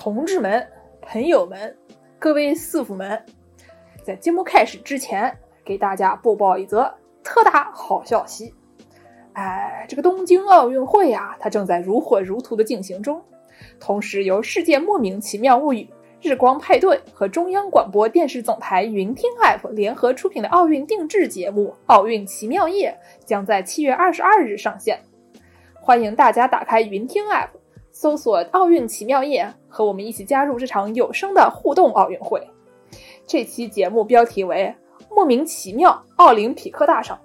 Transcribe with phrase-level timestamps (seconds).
[0.00, 0.66] 同志们、
[1.02, 1.76] 朋友们、
[2.18, 3.22] 各位师傅们，
[4.02, 6.90] 在节目开始之前，给大家播报一则
[7.22, 8.54] 特大好消息。
[9.34, 13.22] 哎，这个东京奥运会呀，它正在如火如荼的进行中。
[13.78, 15.86] 同时，由世界莫名其妙物语、
[16.22, 24.98] 日光派对和中央广播电视总台云听 App 联合出品的奥运定制节目《奥运奇妙夜》将在七月二十二日上线。
[25.74, 27.48] 欢迎大家打开云听 App，
[28.00, 32.42] 搜索“奥运奇妙夜”，和我们一起加入这场有声的互动奥运会。
[33.26, 34.74] 这期节目标题为
[35.14, 37.20] 《莫名其妙奥林匹克大赏》，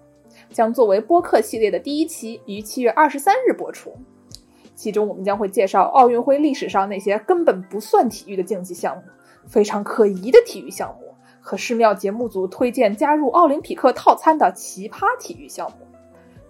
[0.54, 3.96] 将作为播客系列的第一期，于七月二十三日播出。
[4.76, 9.04] 其中，我们将会介绍奥运会历史上那些根本不算体育的竞技项目，
[9.48, 15.88] 非常可疑的体育项目，和寺庙节目组推荐加入奥林匹克套餐的奇葩体育项目，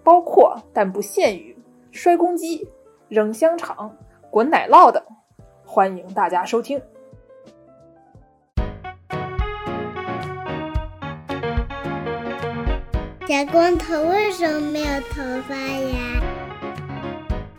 [0.02, 1.56] 包括但不限于
[1.92, 2.68] 摔公鸡、
[3.08, 3.96] 扔香肠、
[4.30, 5.04] 滚奶酪的。
[5.64, 6.80] 欢迎大家收听。
[13.28, 16.22] 小光头为什么没有头发呀？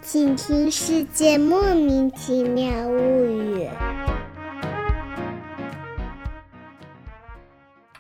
[0.02, 3.66] 请听《世界莫名其妙物语》。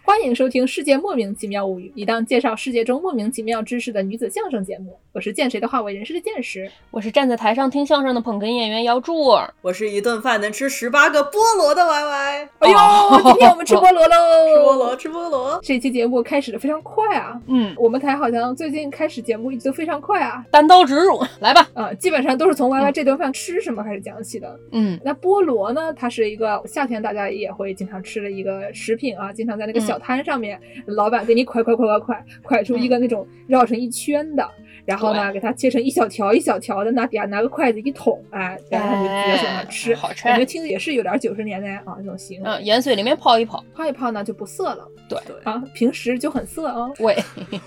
[0.08, 4.97] 欢迎收听《世界莫名其妙物语》，一档介绍世界中莫名其妙知识的女子相声节目。
[5.11, 9.38] 我是见谁都化为人师的见识，我是站在台上听相声的捧哏演员姚柱。
[9.61, 12.50] 我是一顿饭能吃十八个菠萝的 Y Y。
[12.59, 14.16] 哎呦，今天我们吃菠萝喽！
[14.55, 15.59] 吃菠萝，吃菠萝。
[15.61, 17.38] 这期节目开始的非常快啊！
[17.47, 21.67] 嗯，我们台好像最近开始节目一直都非常快啊，单刀直入，来吧。
[21.73, 24.58] 啊，基本上都是从 Y Y 这顿饭吃什么开始讲起的。
[24.72, 25.91] 嗯，那菠萝呢？
[25.94, 34.48] 它是一个夏天大家也会经常吃的一个食品啊，经常在那个小摊上面，老板给你蒯蒯蒯蒯蒯蒯出一个那种绕成一圈的。
[34.86, 40.23] 然后呢，给它切成一小条一小条的，拿底下拿个筷子一捅，哎，然后就直接手上吃，好吃。
[40.23, 42.42] 感觉听着也是有点九十年代啊那种型。
[42.42, 44.88] 嗯，盐水里面泡一泡，泡一泡呢就不涩了。
[45.09, 46.90] 对对啊，平时就很涩啊。
[47.00, 47.18] 喂，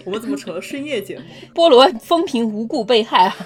[0.06, 1.24] 我们怎么成了深夜节目？
[1.54, 3.36] 菠萝风评无故被害啊。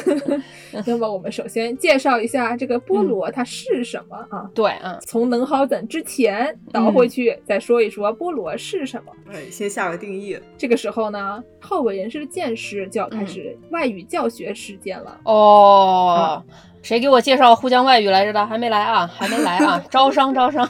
[0.86, 4.48] 那么我们首先介绍一下这个菠萝它是什么啊？
[4.54, 9.12] 对啊，从能好等之前倒回去再说一说菠萝是什么。
[9.32, 10.38] 哎，先下个定义。
[10.56, 15.18] 这个时候呢，好为人师的见识就要开始外语教学时间了。
[15.24, 16.42] 哦，
[16.82, 18.46] 谁给我介绍沪江外语来着的？
[18.46, 19.06] 还没来啊？
[19.06, 19.82] 还没来啊？
[19.90, 20.68] 招 商招商。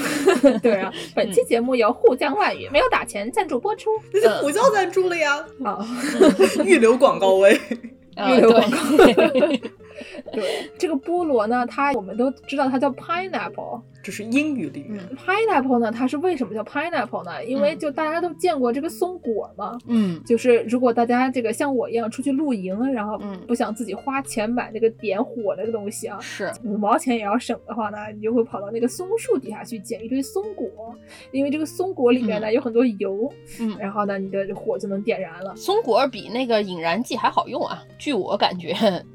[0.62, 3.90] 对啊，本期节目由沪江外语没有打钱赞助播出。
[4.12, 5.44] 那就不叫赞助了呀。
[5.64, 5.86] 啊，
[6.64, 7.58] 预留广告位。
[8.16, 8.78] 预留广告。
[10.32, 13.82] 对，这个菠萝呢，它我们都知道它叫 pineapple。
[14.02, 17.44] 这是英语里面、嗯、，pineapple 呢，它是为什么叫 pineapple 呢？
[17.44, 23.38] 因为就大家都见过这个松果嘛，嗯，就是如果大家这个像我一样出去露营，然后嗯。
[23.46, 26.48] 不想自己花钱买那个点火那个东西啊，是。
[26.62, 30.68] 五毛钱也要省的话呢，你就会跑到那个松树底下去捡一堆松果，
[31.32, 33.28] 因为这个松果里面呢、嗯、有很多油，
[33.58, 35.56] 嗯，然后呢你的火就能点燃了。
[35.56, 38.72] 松果比那个引燃剂还好用啊，据我感觉，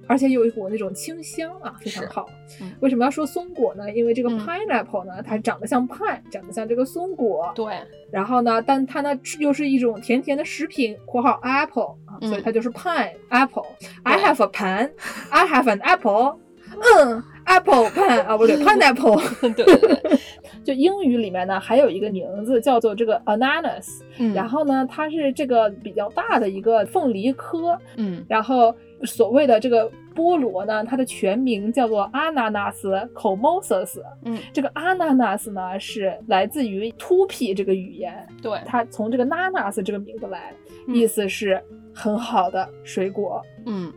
[0.08, 2.28] 而且有一股那种清香啊，非常好。
[2.62, 3.90] 嗯、为什么要说松果呢？
[3.94, 4.38] 因为这个嗯
[4.84, 7.52] pineapple 呢，它长得像 pine，长得像这个松果。
[7.56, 7.74] 对。
[8.12, 13.66] 然后呢，但它呢又是一种甜甜的食品（括号 apple） 啊，嗯、所以它就是 pine apple。
[14.04, 14.92] I have a pen.
[15.30, 16.40] I have an apple.
[16.82, 19.22] 嗯，apple pen 啊，不对，pineapple。
[19.56, 20.20] 对对对。
[20.64, 32.82] 就英语里面呢，还有一个名字叫做这个 ananas，、嗯、然后呢，它是这个比较大的一个凤梨科，嗯，然后所谓的这个菠萝呢，它的全名叫做 Ananas
[33.14, 40.52] comosus，嗯，这个 Ananas 呢是来自于 Tupi 这个语言，对，它从这个 nanas 这个名字来，
[40.88, 41.62] 嗯、意思是
[41.94, 43.94] 很好的水果，嗯，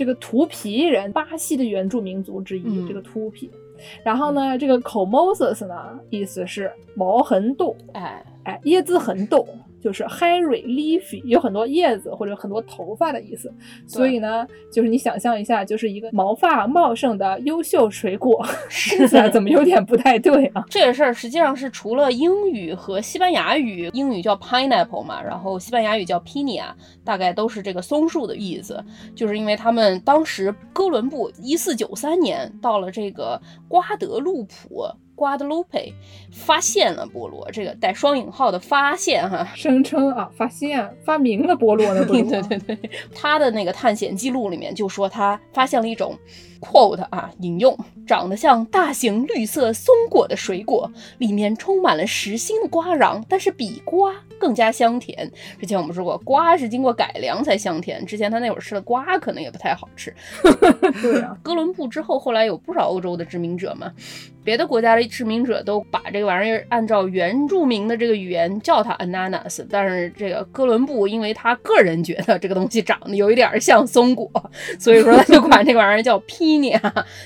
[0.00, 3.50] 这个图皮人，巴西的原住民族之一，嗯、这个图皮。
[4.02, 8.24] 然后呢，这个 comosus 呢，意思是毛很陡，哎。
[8.44, 9.44] 哎，椰子很陡，
[9.80, 13.52] 就是 hairy leafy，有很多叶子或者很多头发的意思。
[13.86, 20.64] 所以呢，就是你想象一下，就是一个毛发茂盛的优秀水果， 听起来怎么有点不太对啊？
[20.68, 26.64] 这个事儿实际上是除了英语和西班牙语，英语叫 pineapple 嘛，然后西班牙语叫 pinia，
[27.04, 28.82] 大概都是这个松树的意思。
[29.14, 34.84] 就是因为他们当时哥伦布一四九三年到了这个瓜德路普。
[35.20, 35.92] Guadalupe
[36.32, 42.42] 发现了菠萝，这个带双引号的发现哈，声称啊发现发明了菠萝的菠萝。
[42.42, 46.18] 对对对，他的那个探险记录里面就说他发现了一种
[46.58, 47.76] quote 啊引用，
[48.06, 55.30] 长得像大型绿色松果的水果，里面充满了实心的瓜瓤，但是比瓜更加香甜。
[55.58, 60.14] 之前我们说过，瓜是经过改良才香甜，之前他那会儿吃的瓜可能也不太好吃。
[61.02, 63.92] 对啊，哥伦布之后，后来有不少欧洲的殖民者嘛，
[64.42, 74.30] 别的国家的殖民者都把这个玩意儿按照原住民的这个语言叫它 ananas，但是这个哥伦布因为他个人觉得这个东西长得有一点像松果，
[74.78, 76.80] 所以说他就管这个玩意儿叫 pinia，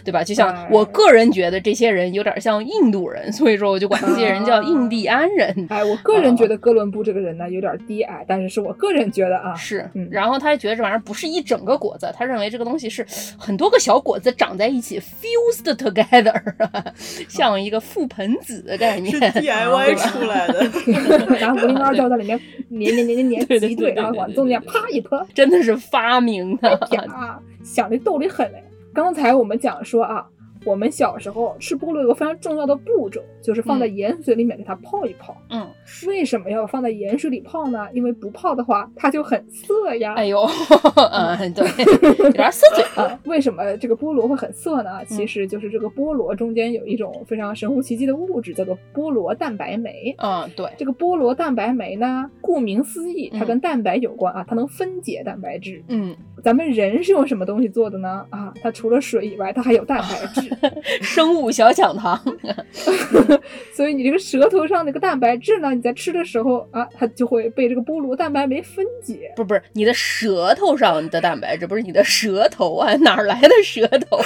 [0.04, 0.24] 对吧？
[0.24, 5.66] 就像我个人觉得这些人有点像印度人，所以说我就管这些人叫印第安人。
[5.70, 13.06] 哎，我个人觉得哥伦布这个人呢有点低矮，但是是我个人觉得啊，是，嗯然后他觉得这玩意儿不是一整个果子，他认为这个东西是
[13.38, 16.34] 很多个小果子长在一起 fused together，
[17.28, 19.12] 像一个覆盆子的概念。
[19.14, 20.64] 是 DIY 出来的。
[21.38, 22.38] 然后五零二胶在里面
[22.70, 28.62] 粘粘粘粘粘 对对挤兑，对对然后往中间啪一泼，真的是发明的，呀，想的逗的很嘞。
[28.92, 30.24] 刚才我们讲说啊，
[30.64, 35.36] 我们小时候吃菠萝有个非常重要的步骤，就是放在盐水里面给它泡一泡。
[35.50, 35.66] 嗯，
[36.06, 37.86] 为什么要放在盐水里泡呢？
[37.92, 40.14] 因为不泡的话，它就很涩呀。
[40.14, 40.40] 哎呦，
[41.12, 41.66] 嗯，对，
[42.18, 42.84] 有点涩嘴。
[42.96, 45.04] 啊，为什么这个菠萝会很涩呢？
[45.06, 50.14] 其实就是这个菠萝中间有一种非常神乎其技的物质，叫做菠萝蛋白酶。
[50.18, 55.82] 嗯，对，这个菠萝蛋白酶呢，顾名思义，它嗯跟蛋白有关啊，它能分解蛋白质。
[55.88, 58.24] 嗯，咱们人是用什么东西做的呢？
[58.30, 60.53] 啊，它除了水以外，它还有蛋白质。
[61.02, 62.20] 生物小讲堂。
[63.74, 69.32] 所以你这个舌头上那个蛋白质呢，你在吃的时候啊，它就会被这个菠萝蛋白酶分解。
[69.36, 74.18] 不是不是，你的舌头上的蛋白质，不是你的舌头啊，哪儿来的舌头？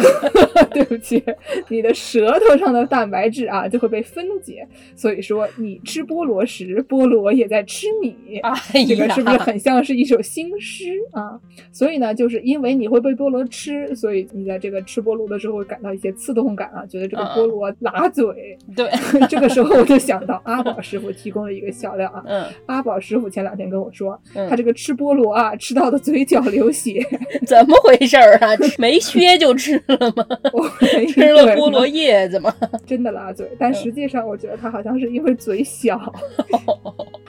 [0.72, 1.22] 对不起，
[1.68, 4.66] 你的舌头上的蛋白质啊就会被分解。
[4.96, 8.38] 所以说，你吃菠萝时，菠萝也在吃你。
[8.38, 11.38] 哎这个，是不是很像是一首新诗啊？
[11.72, 18.56] 所以呢，就是因为你会被菠萝吃，所以你在这个吃菠萝的时候会感到一些刺痛感啊，觉得这个菠萝辣嘴。
[18.74, 18.88] 对，
[19.28, 22.22] 这个时候我就想到阿宝师傅提供了一个笑料啊。
[22.26, 27.04] 嗯阿宝师傅前两天跟我说，嗯他这个吃菠萝啊，吃到的嘴角流血，
[27.46, 28.48] 怎么回事儿啊？
[28.78, 30.24] 没削就吃了吗？
[30.52, 30.68] 我
[31.06, 32.54] 吃了菠萝叶子吗？
[32.86, 35.98] 真的辣嘴，但实际上我觉得他好像是因为嘴小，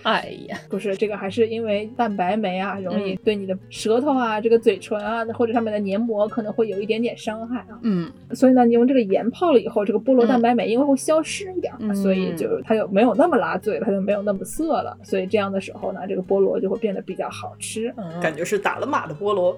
[0.04, 7.78] 哎呀，不是这个，还是因为蛋白酶啊，容易嗯对你的舌头啊、这个嘴唇啊或者上面的黏膜可能会有一点点伤害啊。
[7.84, 14.98] 嗯所以呢，你用这个盐泡了以后，这个菠萝蛋白酶因为会消失一点，嗯所以就它就没有那么拉嘴了，它就没有那么涩了。
[15.04, 17.94] 所以这样的时候呢，这个菠萝就会变得比较好吃。
[17.98, 19.56] 嗯，感觉是打了码的菠萝，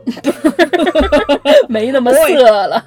[1.67, 2.83] 没那么涩了。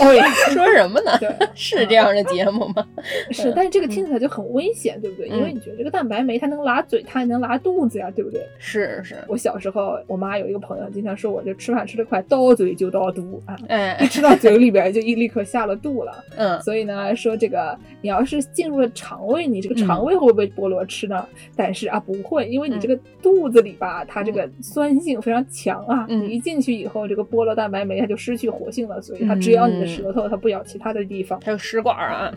[0.00, 1.16] 哦 呀，说什么呢？
[1.18, 2.86] 对，是这样的节目吗？
[3.30, 5.28] 是，但是这个听起来就很危险，对不对？
[5.28, 8.46] 因为嗯你觉得这个蛋白酶它能拉嘴，它还能拉肚子呀，对不对？
[8.58, 16.12] 是是，我小时候，我妈有一个朋友经常说我这吃饭吃得快，到嘴就到肚啊，一哎，吃到嘴里边就一立刻下了肚了。
[16.36, 21.26] 嗯所以呢，说这个你要是进入了肠胃，你这个嗯肠胃会不会被菠萝吃呢？
[21.56, 32.30] 但是啊，不会，因为你这个肚子里吧，它这个酸性非常强啊，嗯你一进去以后，这个菠萝蛋白酶它就失去活性了，所以它只咬你的舌头，它不咬其他的地方，还有食管啊，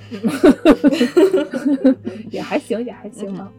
[2.32, 3.52] 也还行，也还行啊。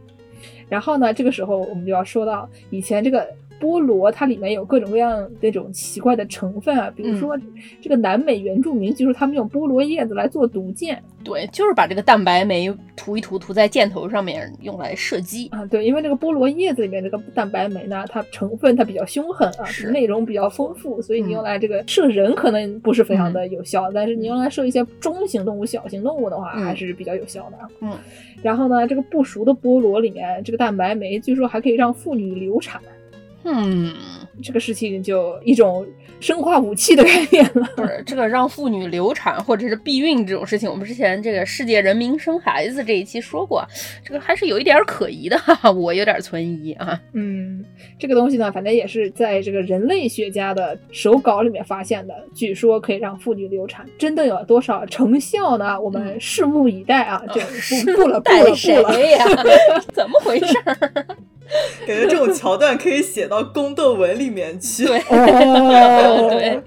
[0.68, 3.26] 然后呢，这个时候我们就要说到以前这个
[3.60, 7.38] 菠萝，它里面有各种各样那种奇怪的成分啊，比如说
[7.80, 15.48] 这个南美原住民，据说他们用菠萝叶子来做毒箭对，就是把这个蛋白酶涂一涂，涂在箭头上面，用来射击。
[15.48, 27.68] 啊，对，因为这个菠萝叶子里面这个蛋白酶呢，它成分它比较凶狠啊，是内容比较丰富，所以你嗯用来这个射人可能不是非常的有效，但是你用来射一些中型动物、小型动物的话，嗯还是比较有效的啊。
[27.80, 27.92] 嗯，
[28.46, 32.80] 然后呢，这个不熟的菠萝里面这个蛋白酶，据说还可以让妇女流产。
[33.42, 33.92] 嗯，
[34.40, 35.84] 这个事情就一种
[36.20, 37.68] 生化武器的概念了。
[37.76, 43.64] 不是这个让妇女流产或者是避孕这种事情，我们之前这个世界人民生孩子这一期说过，
[44.04, 47.00] 这个还是有一点可疑的，哈哈，我有点存疑啊。
[47.12, 47.64] 嗯，
[47.98, 55.80] 这个东西呢，反正也是在这个人类学家的手稿里面发现的，据说可以让妇女流产，真的有多少成效呢？
[55.80, 57.22] 我们拭目以待啊！
[57.32, 57.40] 就
[57.92, 59.00] 不不了， 不带了，不谁了。
[59.00, 59.24] 呀？
[59.92, 61.06] 怎么回事儿？
[61.86, 64.86] 感觉这种桥段可以写到宫斗文里面去。
[64.88, 66.62] 对哦，对，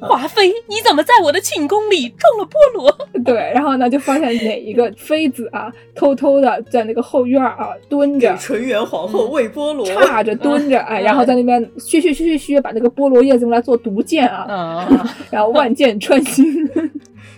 [0.00, 2.98] 华妃，你怎么在我的寝宫里种了菠萝？
[3.24, 16.68] 对，然后呢，就发现哪一个妃子啊，偷偷的在那个后院啊蹲给着，纯元皇后喂菠萝，叉着蹲着，哎，然后在那边削削削削削，把那个菠萝叶子用来做毒箭啊，啊， 然后万箭穿心。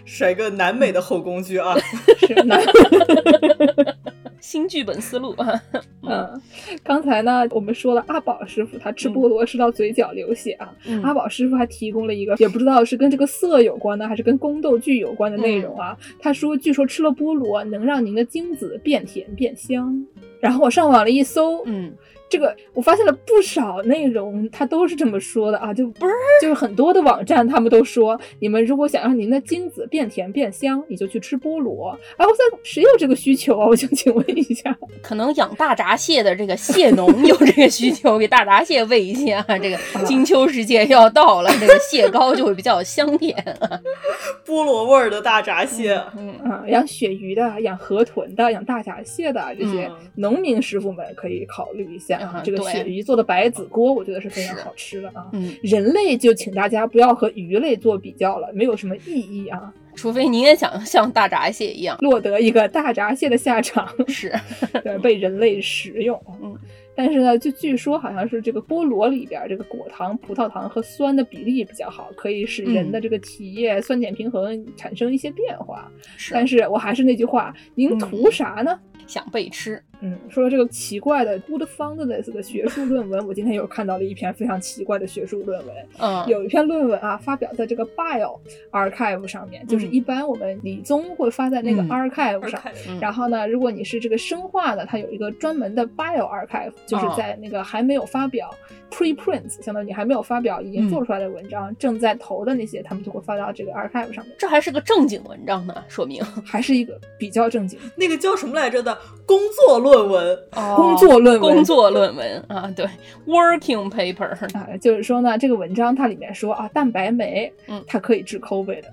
[0.04, 1.74] 甩个南美的后宫剧啊，
[2.26, 2.60] 是南
[4.40, 5.62] 新剧本思路啊，
[6.02, 6.42] 嗯，
[6.82, 11.00] 刚才呢，我们说了阿宝师傅他吃菠萝吃到嘴角流血啊，嗯。
[11.02, 15.96] 阿宝师傅还提供了一个也不知道是跟这个色有关呢，还是跟宫斗剧有关的内容啊。
[16.18, 20.04] 他说，据说吃了菠萝能让您的精子变甜变香。
[20.40, 21.92] 然后我上网了一搜，嗯，
[22.32, 31.90] 这个我发现了不少内容，它都是这么说的啊，就不是就是很多的网站他们都说，你们如果想让您的精子变甜变香，你就去吃菠萝。
[32.16, 33.66] 啊，我想谁有这个需求啊？
[33.66, 34.74] 我想请问一下。
[35.02, 39.58] 可能养大闸蟹的这个蟹农有这个需求，给大闸蟹喂一些啊。
[39.58, 43.78] 这个 金秋时节要到了，这个蟹膏就会比较香甜啊。
[44.46, 46.00] 菠萝味儿的大闸蟹。
[46.16, 52.21] 嗯啊，养鳕鱼的、养河豚的、养大闸蟹的这些嗯农民师傅们可以考虑一下啊。
[52.44, 55.26] 这个鳕鱼做的白子锅，我觉得是非常好吃的啊。
[55.32, 59.72] 嗯，人类就请大家不要和鱼类做比较了，没有什么意义啊。
[59.94, 64.32] 除非您也想像大闸蟹一样，落得一个大闸蟹的下场，是，
[64.82, 66.18] 对，被人类食用。
[66.42, 66.56] 嗯，
[66.94, 75.90] 但是呢，就据说好像是这个菠萝里边这个果糖、葡萄糖和酸的比例比较好，可以使人的这个体液酸碱平衡产生一些变化。
[76.16, 78.78] 是但是我还是那句话，您图啥呢？
[79.06, 79.82] 想被吃。
[80.00, 85.76] 嗯，说到这个奇怪的 good foundness 的学术论文，我今天又看到了一篇非常奇怪的学术论文。
[85.98, 88.38] 嗯，有一篇论文啊，发表在这个 Bio
[88.70, 92.60] Archive 上面，就是嗯一般我们理综会发在那个嗯 Archive 上。
[92.88, 98.50] 嗯然后呢，如果你是这个生化的，它有一个专门的 Bio Archive，就是哦在那个还没有发表
[98.90, 104.34] preprints，相当于你还没有发表已经做出来的文章，正在投的那些，他们就会发到这个 Archive 上面。
[104.38, 108.96] 这还是个正经文章呢，说明 还是一个比较正经那个叫什么来着的
[109.26, 110.38] 工作论文，
[110.76, 111.50] 工作论文。
[111.50, 112.86] 哦工作论文啊，对
[113.26, 118.92] ，working paper，啊，就是说呢，这个文章它里面说啊，蛋白酶，嗯它可以治 COVID 的，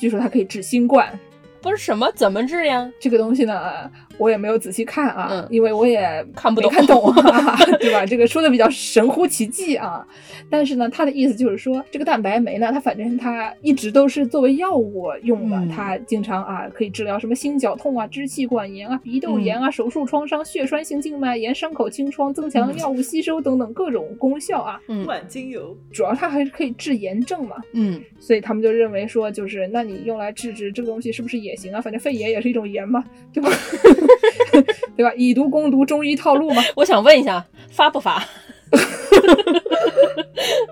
[0.00, 1.18] 据说它可以治新冠。
[1.62, 2.88] 不是什么怎么治呀？
[3.00, 8.04] 这个东西呢，我也没有仔细看啊，嗯因为我也看不懂看懂啊， 对吧？
[8.06, 10.06] 这个说的比较神乎其技啊。
[10.48, 24.80] 但是呢，他的意思就是说，这个蛋白酶呢，它反正它一直都是作为药物用的，嗯它经常啊可以治疗什么心绞痛啊、支气管炎啊、鼻窦炎啊、手术创伤、血栓性静脉炎、伤口清创、增强嗯药物吸收等等各种功效啊。
[24.88, 25.76] 嗯万精油。
[25.92, 31.80] 主要它还是可以治炎症嘛，嗯，所以他们就认为说，就是那你用来治治这个东西是不是也行啊？
[31.80, 33.50] 反正肺炎也是一种炎嘛，对吧？
[34.96, 35.12] 对吧？
[35.16, 36.62] 以毒攻毒，中医套路嘛。
[36.74, 38.22] 我想问一下，发不发？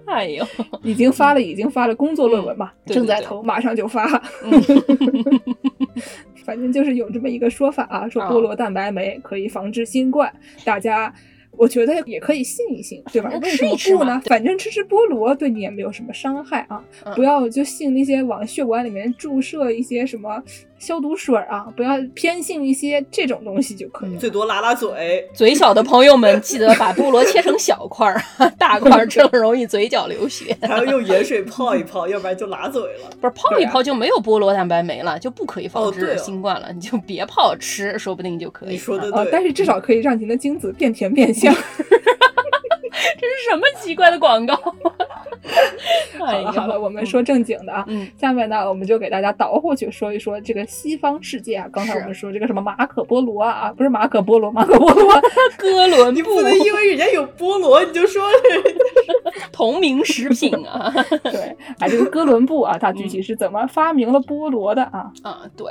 [0.07, 0.47] 哎呦，
[0.83, 4.05] 已经发了，已经发了工作论文嘛，正在投，马上就发。
[4.45, 4.53] 嗯
[6.45, 10.33] 反正就是有这么一个说法啊，说菠萝蛋白酶可以防治新冠，
[10.65, 11.13] 大家。
[11.57, 13.31] 我觉得也可以信一信，对吧？
[13.41, 14.21] 为什么吃一吃不呢？
[14.27, 16.83] 反正吃吃菠萝对你也没有什么伤害啊！
[17.07, 20.43] 嗯不要就信那些往血管里面注射一些什么
[20.79, 24.19] 消毒水啊，不要偏信一些这种东西就可以了。
[24.19, 28.23] 最多拉拉嘴，嘴小的朋友们记得把菠萝切成小块儿，
[28.59, 30.57] 大块儿吃了容易嘴角流血。
[30.63, 33.11] 还要用盐水泡一泡，要不然就拉嘴了。
[33.21, 36.71] 不是泡一泡就没有菠萝蛋白酶了，就不可以防治哦对哦新冠了。
[36.73, 38.71] 你就别泡吃，说不定就可以。
[38.71, 41.55] 你说的啊但是至少可以让您的精子变甜变香。
[43.21, 44.55] 这是什么奇怪的广告？
[46.19, 47.85] 好哎了好了，我们说正经的啊。
[47.87, 51.69] 嗯下面呢，我们就给大家倒回去说一说这个西方世界啊。
[51.73, 55.21] 刚才我们说这个什么马可波罗啊，不是马可波罗，马可波罗
[55.59, 58.23] 哥伦布你不能因为人家有菠萝，你就说
[59.53, 60.93] 同名食品啊
[61.25, 65.11] 对，啊，这个哥伦布啊，他具体是怎么发明了菠萝的啊？
[65.23, 65.67] 啊，对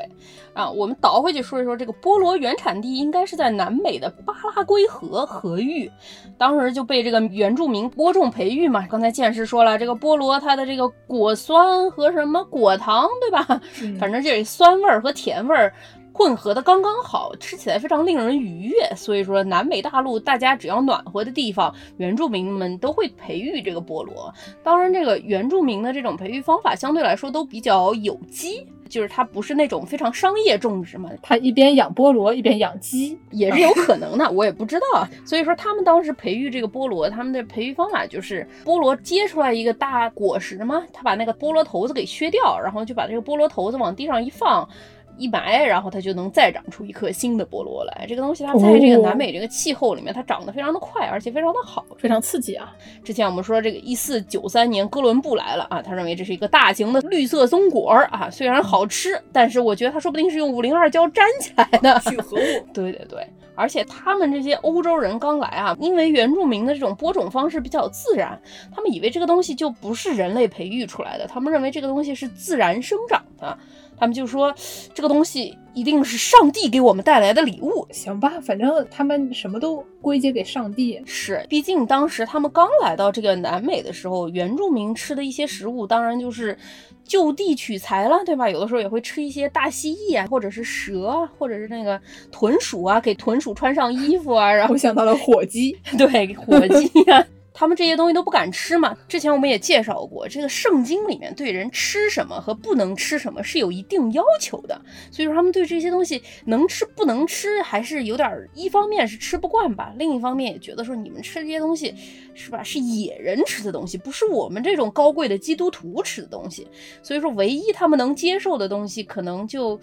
[0.54, 5.92] 啊，我们倒回去说一说这个菠萝原产地应该是在南美的巴拉圭河河域，
[6.38, 8.86] 当时就被这个原住民播种培育嘛。
[8.88, 13.62] 刚才剑师说了，这个菠萝它的这个果酸和什么果糖，对吧？
[13.82, 15.74] 嗯反正这酸味儿和甜味儿
[16.14, 18.88] 混合的刚刚好，吃起来非常令人愉悦。
[18.96, 24.32] 所以说，南美大陆大家只要暖和的地方，原住民们都会培育这个菠萝。
[24.64, 35.10] 当然，这个原住民的这种培育方法相对来说都比较有机，就是它不是那种非常商业种植嘛， 它一边养菠萝一边养鸡，也是有可能的，我也不知道啊。
[35.26, 44.70] 所以说，他们当时培育这个菠萝，他们的培育方法就是菠萝结出来一个大果实嘛，他把那个菠萝头子给削掉，然后就把这个菠萝头子往地上一放。
[45.18, 48.06] 一埋，然后它就能再长出一颗新的菠萝来。
[48.08, 51.86] 这个东西它在这个南美这个气候里面，它长得非常的快，而且非常的好。
[51.98, 52.74] 非常刺激啊！
[53.04, 62.00] 之前我们说这个一四九三年哥伦布来了啊，他认为这是一个大型的绿色松果啊，虽然好吃，但是我觉得它说不定是用五零二胶粘起来的。
[62.10, 62.74] 聚合物。
[62.74, 68.38] 对对对，而且他们这些欧洲人刚来啊，因为原住民的这种播种方式比较自然，
[68.76, 73.58] 他们以为这个东西就不是人类培育出来的，他们认为这个东西是自然生长的。
[74.04, 74.06] 它。
[74.06, 74.54] 他们就说
[74.94, 77.88] 这个东西一定是上帝给我们带来的礼物。
[77.90, 81.02] 行吧，反正他们什么都归结给上帝。
[81.06, 86.58] 是，毕竟当时他们刚来到这个南美的时候，原住民吃的一些食物，当然就是
[87.06, 88.50] 就地取材了，对吧？
[88.50, 91.98] 有的时候也会吃一些大蜥蜴啊，或者是蛇啊，或者是那个
[92.30, 94.52] 豚鼠啊，给豚鼠穿上衣服啊。
[94.52, 97.26] 然后我想到了火鸡， 对，火鸡啊。
[97.54, 98.98] 他们这些东西都不敢吃嘛？
[99.08, 104.82] 之前我们也介绍过，这个圣经里面对人吃什么和不能吃什么是有一定要求的，
[105.12, 111.94] 所以说他们对这些东西能吃不能吃还是有点，一方面是吃不惯吧，另一方面也觉得说你们吃这些东西
[112.34, 116.68] 是吧，是野人吃的东西，不是我们这种高贵的基督徒吃的东西，
[117.02, 119.80] 所以说唯一他们能接受的东西可能就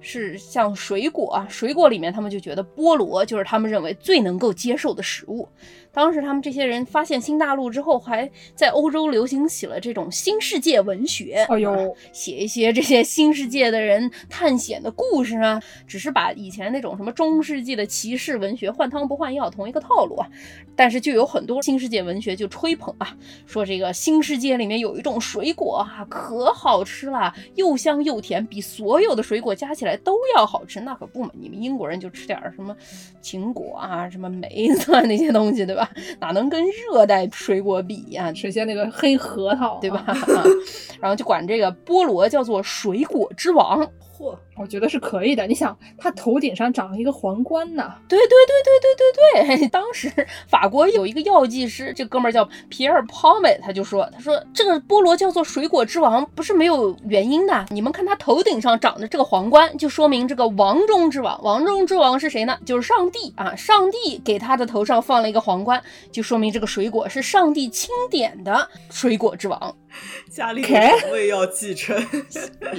[0.00, 5.48] 是像水果啊，水果里面他们就觉得菠萝就是他们认为最能够接受的食物。
[5.92, 11.44] 当时他们这些人发现新大陆之后，还在欧洲流行起了这种新世界文学。
[11.48, 20.28] 哎呦，写一些这些新世界的人探险的故事啊，只是把以前那种什么中世纪的骑士文学换汤不换药，同一个套路啊。
[20.76, 30.80] 但是就有很多新世界文学就吹捧啊，说这个新世界里面有一种水果啊，可好吃了，又香又甜，比所有的水果加起来都要好吃。
[30.80, 32.74] 那可不嘛，你们英国人就吃点什么
[33.22, 35.90] 苹果啊，什么梅子啊那些东西，对吧？
[36.20, 38.32] 哪能跟热带水果比呀？
[38.32, 40.06] 首先那个黑核桃，对吧？
[41.02, 43.90] 然后就管这个菠萝叫做水果之王。
[44.20, 45.46] 嚯，我觉得是可以的。
[45.46, 47.94] 你想，他头顶上长了一个皇冠呢。
[48.06, 49.68] 对对对对对对对。
[49.68, 50.12] 当时
[50.46, 57.64] 法国有一个药剂师，这哥们儿叫皮尔·泡美，他就说：“他说这个菠萝叫做水果之王，不是没有原因的。
[57.70, 61.42] 你们看他头顶上长的这个皇冠，就说明这个王中之王。
[61.42, 62.58] 王中之王是谁呢？
[62.66, 63.56] 就是上帝啊！
[63.56, 69.74] 上帝给他的头上放了一个皇冠，就说明这个水果是上帝钦点的水果之王。”
[70.30, 71.96] 家里的王位要继承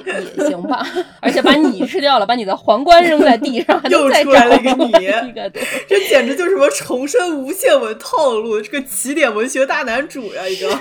[0.05, 0.85] 也行吧，
[1.19, 4.91] 而且把你吃掉了，把你的皇冠扔在地上， 又出来了一个你，
[5.87, 10.79] 这简直就是什么重生无限文套路，这个起点文学大男主呀，一个。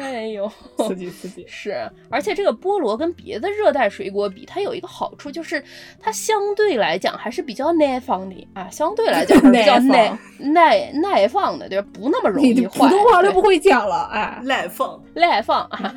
[0.00, 1.44] 哎呦，刺激刺激！
[1.48, 5.62] 是，而且这个菠萝跟别的热带水果比，它有一个好处，就是
[6.00, 11.86] 它相对来讲还是比较耐放的啊，相对来讲是比较耐耐耐放的，对吧？
[11.92, 12.78] 不那么容易坏。
[12.78, 15.94] 普通话都不会讲了，哎，耐放耐放啊，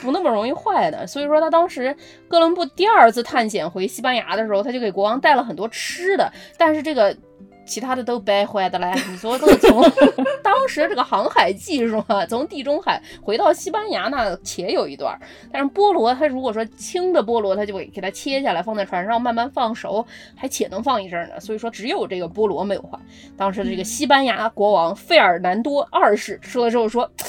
[0.00, 1.06] 不那么容易坏的。
[1.06, 1.94] 所以说，他当时
[2.28, 7.16] 哥伦布第二次探险回西班牙的时候，他就给国王带了很多吃的，但是这个。
[7.64, 8.92] 其他的都掰坏的嘞！
[9.10, 9.82] 你说这个从
[10.42, 15.18] 当时这个航海技术啊， 从地中海回到西班牙那且有一段，
[15.52, 20.04] 但是菠萝它如果说轻的菠萝，它就会给它切下来放在船上慢慢放熟，
[20.36, 21.40] 还且能放一阵呢。
[21.40, 22.98] 所以说只有这个菠萝没有坏。
[23.36, 27.10] 当时的这个西班牙国王费尔南多二世吃了之后说。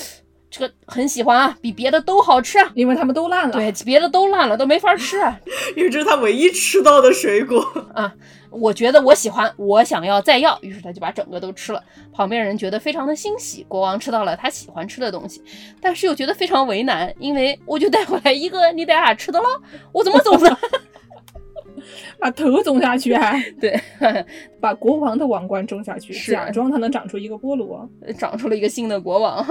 [0.55, 3.53] 这个很喜欢啊，比别的都好吃啊，因为他们都烂了。
[3.53, 5.35] 对，别的都烂了，都没法吃啊。
[5.75, 7.59] 因为这是他唯一吃到的水果
[7.95, 8.13] 啊。
[8.53, 11.83] 我觉得我喜欢，我想要再要，于是他就把整个都吃了。
[12.11, 15.43] 旁边人觉得非常的欣喜，国王吃到了他喜欢吃的东西，
[15.81, 19.45] 但是又觉得非常为难，因为我就带回来一个，你带啥吃的了？
[19.91, 20.57] 我怎么走呢？
[22.19, 23.79] 把头种下去还 对，
[24.59, 29.45] 把国王的王冠种下去，假装它能长出一个菠萝， 长出了一个新的国王。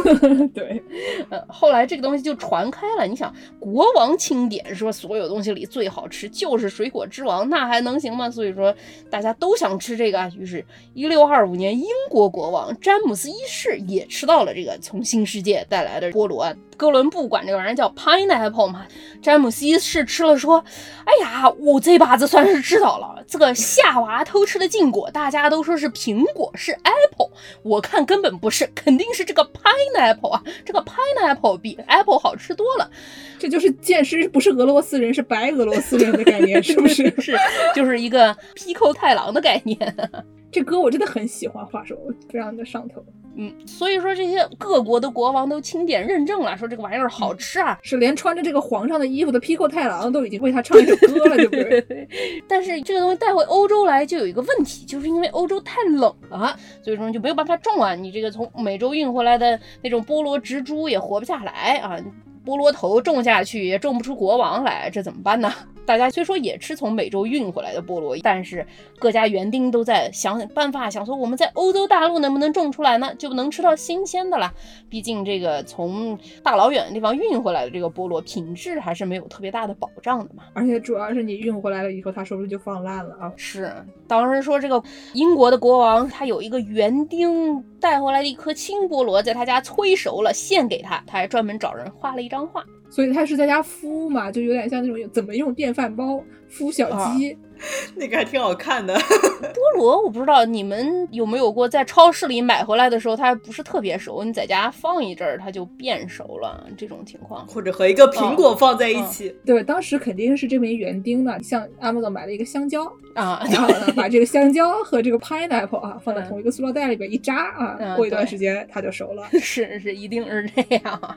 [0.54, 0.82] 对，
[1.30, 3.06] 呃，后来这个东西就传开了。
[3.06, 8.30] 你想，国王钦点说所有东西里最好吃就是水果之王，那还能行吗？
[8.30, 8.74] 所以说
[9.10, 10.30] 大家都想吃这个。
[10.36, 16.52] 于是，一六二五年，英国国王詹姆斯一世也吃到了这个从新世界带来的菠萝。
[16.76, 18.86] 哥伦布管这个玩意儿叫 pineapple 嘛，
[19.22, 20.62] 詹姆斯是吃了说
[21.04, 27.30] ：“哎呀，我这把子算是知道了，这个夏娃偷吃的禁果，大家都说是苹果，是 apple，
[27.62, 32.90] 我看根本不是，肯定是这个 pineapple 啊，这个 pineapple 比 apple 好吃多了。
[33.38, 37.04] 这就是剑师不是俄罗斯人，是白俄罗斯人的概念，是不是？
[37.20, 37.36] 是，
[37.74, 39.96] 就是一个 pico 太郎的概念。
[40.52, 41.96] 这歌我真的很喜欢，话说
[42.30, 43.04] 非常的上头。”
[43.38, 52.08] 嗯，所以说这些各国的国王都钦点认证了，说这个玩意儿好吃啊，是连穿着这个皇上的衣服的 Pico 太郎都已经为他唱一首歌了，对不对？
[52.48, 57.94] 但是这个东西带回欧洲来就有一个问题，就是因为欧洲太冷了，所以说就没有办法种啊。
[57.94, 61.98] 你这个从美洲运回来的那种菠萝植株也活不下来啊。
[62.44, 65.52] 菠萝头种下去也种不出国王来，这怎么办呢？
[65.86, 68.66] 大家虽说也吃从美洲运回来的菠萝，但是
[68.98, 73.14] 各家园丁都在想办法，想说我们在欧洲大陆能不能种出来呢？
[73.16, 74.52] 就能吃到新鲜的了。
[74.90, 80.42] 毕竟这个从大老远的地方运回来的这个菠萝品质还是没有特别大的保障的嘛。
[80.52, 83.32] 而且主要是你运回来了以后，它说不定就放烂了啊。
[83.36, 83.72] 是，
[84.08, 87.64] 当时说这个英国的国王他有一个园丁。
[87.80, 91.02] 带回来的一颗青菠萝，在他家催熟了，献给他。
[91.06, 92.64] 他还专门找人画了一张画。
[92.88, 97.36] 所以他是在家孵嘛，就有点像那种怎么用电饭煲孵小鸡。
[97.96, 98.94] 那个还挺好看的。
[99.36, 107.46] 菠萝我不知道你们有没有过，在超市里买回来的时候，它还不是特别熟，你在家放一阵儿，它就变熟了，这种情况。
[107.46, 109.34] 或者和一个苹果放在一起。
[109.44, 119.28] 对，当时肯定是这枚园丁呢，像 Amazon 买了一个香蕉啊，然后呢，把这个香蕉和这个 pineapple 啊放在同一个塑料袋里边一扎啊，过一段时间它就熟了。
[119.40, 121.16] 是是，一定是这样。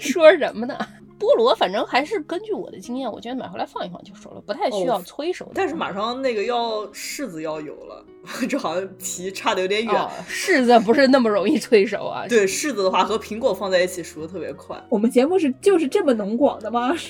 [0.00, 0.76] 说什么呢？
[1.18, 5.50] 菠萝反正还是根据我的经验，我觉得买回来放一放就熟了，不太需要催熟。
[5.54, 8.04] 但是马上那个要柿子要有了，
[8.48, 10.08] 这好像题差的有点远。
[10.28, 12.26] 柿子不是那么容易催熟啊。
[12.28, 14.76] 对，柿子的话和苹果放在一起熟的特别快。
[14.88, 16.92] 我们节目是就是这么能广的吗？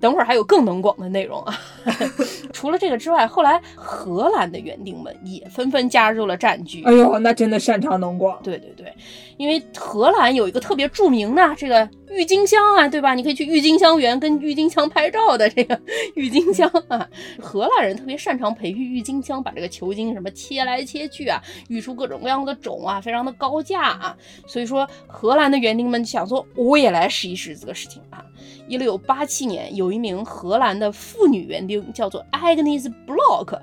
[0.00, 1.54] 等会儿还有更能广的内容啊！
[2.54, 6.82] 除了这个之外，后来荷兰的园丁们也纷纷加入了战局。
[6.84, 8.40] 哎呦，那真的擅长能广。
[8.42, 8.90] 对对对，
[9.36, 13.14] 因为荷兰有一个特别著名的这个郁金香啊，对吧？
[13.14, 15.80] 你可以去郁金香园跟郁金香拍照的 这个
[16.14, 17.08] 郁金香啊，
[17.40, 24.16] 荷兰人特别擅长培育郁金香，把这个球茎什么切来切去啊，育出各种各样的种啊，非常的高价啊。
[24.46, 28.24] 所以说，荷兰的园丁们想说，我也来试一试这个事情啊。
[28.66, 33.60] 一六八七年，有一名荷兰的妇女园丁叫做 Agnes Block，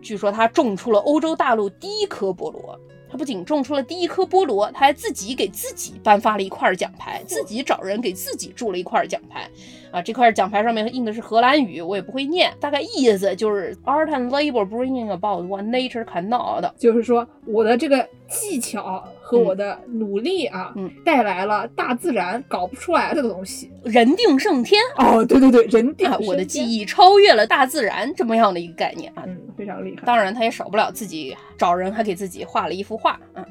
[0.00, 2.78] 据说她种出了欧洲大陆第一颗菠萝。
[3.12, 9.50] 他不仅种出了第一颗菠萝，他还自己给自己颁发了一块奖牌，自己找人给自己铸了一块奖牌。
[9.92, 24.80] 啊，这块奖牌上面印的是荷兰语，我也不会念，大概意思就是 Art and labor bringing about what nature cannot，就是说我的这个技巧和我的努力啊，嗯，带来了大自然搞不出来的东西，人定胜天。
[24.96, 30.02] 哦，对对对，人定，啊我的技艺超越了大自然，这么样的一个概念啊，嗯，非常厉害。
[30.06, 33.44] 当然，他也少不了自己找人还给自己画了一幅画啊。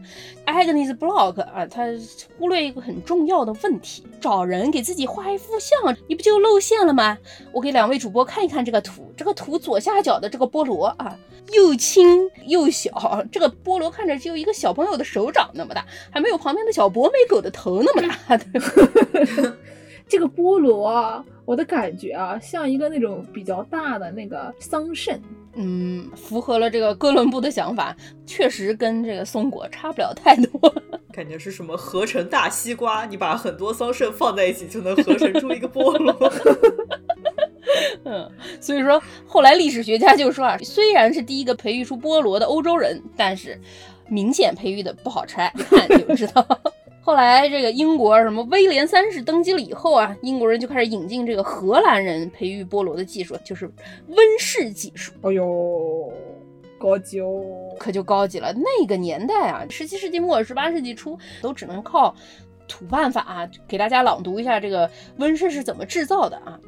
[0.45, 1.85] Agnes Block 啊，他
[2.37, 7.17] 忽略一个很重要的问题，找人给自己画一幅像，你不就又露馅了吗？
[7.51, 11.17] 我给两位主播看一看这个图，这个图左下角的这个菠萝啊，
[11.51, 18.37] 又轻又小，这个菠萝看着只有一个小朋友的手掌那么大，还没有旁边的小博美狗的头那么大。
[20.07, 25.19] 这个菠萝啊，我的感觉啊，像一个那种比较大的那个桑葚。
[25.55, 30.73] 嗯，符合了这个哥伦布的想法，确实跟这个松果差不了太多。
[31.11, 33.05] 感觉是什么合成大西瓜？
[33.05, 36.33] 你把很多桑葚放在一起，就能合成出一个菠萝。
[38.05, 43.59] 嗯，所以说后来历史学家就说啊，虽然是第一个培育出菠萝的欧洲人，但是
[44.07, 46.45] 明显培育的不好拆，一看就知道。
[47.03, 53.65] 后来这个英国什么威廉三世登基了以后啊，英国人就开始引进这个荷兰人培育菠萝的技术，就是
[54.07, 55.11] 温室技术。
[55.23, 56.13] 哎呦，
[56.77, 57.43] 高级哦，
[57.79, 58.53] 可就高级了。
[58.53, 62.15] 那个年代啊，十七世纪末十八世纪初，都只能靠
[62.67, 63.49] 土办法啊。
[63.67, 66.59] 给大家朗读一下这个温室是怎么制造的啊？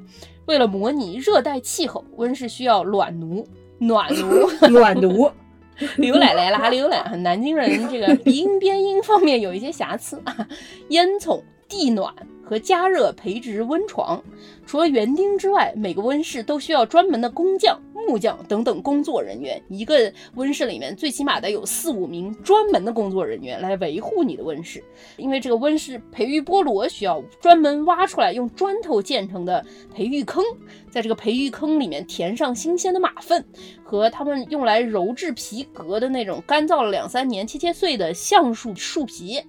[0.47, 5.31] 为了模拟热带气候，温室需要暖炉、暖炉、 暖炉。
[5.97, 10.47] 刘奶奶啦，刘奶奶，南京人这个 鼻音边音方面有一些瑕疵啊。
[10.89, 12.13] 烟囱、地暖
[12.45, 14.23] 和加热培植温床。
[14.65, 19.61] 除了园丁之外，每个温室都需要专门的工匠、木匠等等工作人员。
[19.69, 24.83] 一个温室里面最起码得有四五名专门的工作人员来维护你的温室。
[25.17, 30.43] 因为这个温室培育菠萝需要专门挖出来用砖头建成的培育坑，
[30.89, 33.43] 在这个培育坑里面填上新鲜的马粪
[33.83, 39.41] 和他们用来鞣制皮革的那种干燥了两三年切切碎的橡树树皮。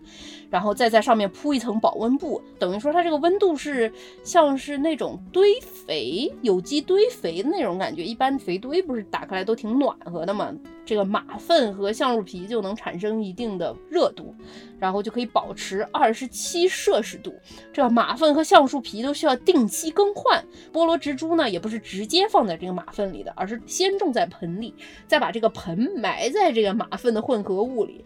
[0.51, 8.05] 然后再在上面铺一层保温布，等于说它这个温度是像是那种堆肥、有机堆肥的那种感觉。
[8.05, 10.55] 一般肥堆不是打开来都挺暖和的嘛？
[10.85, 14.35] 这个马粪和橡树皮就能产生一定的热度，
[14.79, 17.35] 然后就可以保持二十七摄氏度。
[17.73, 20.45] 这马粪和橡树皮都需要定期更换。
[20.71, 24.75] 菠萝植株呢，也不是直接放在这个马粪里的，而是先种在盆里，
[25.07, 28.05] 再把这个盆埋在这个马粪的混合物里。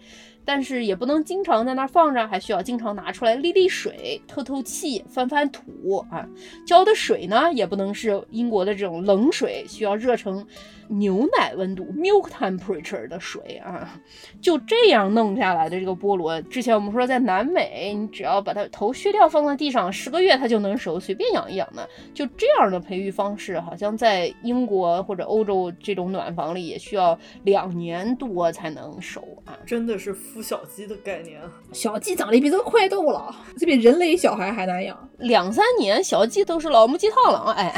[0.48, 6.26] 但是也不能经常在那儿放着，还需要经常拿出来沥沥水、透透气、翻翻土啊。
[6.66, 10.46] 浇的水呢，也不能是英国的这种冷水，需要热成
[10.88, 14.00] 牛奶温度 （milk temperature） 的水啊。
[14.40, 21.88] 就这样弄下来的这个菠萝，之前我们说在南美，你只要把它头削掉放在地上，十个月它就能熟，随便养一养的。
[22.12, 29.56] 就这样的培育方式，好像在英国或者欧洲这种暖房里也需要两年多才能熟啊。
[29.64, 30.14] 真的是。
[30.18, 31.40] 孵小鸡的概念，
[31.72, 35.08] 小鸡长得比这个快多了，这比人类小孩还难养。
[35.18, 37.52] 两三年，小鸡都是老母鸡汤了。
[37.52, 37.74] 哎，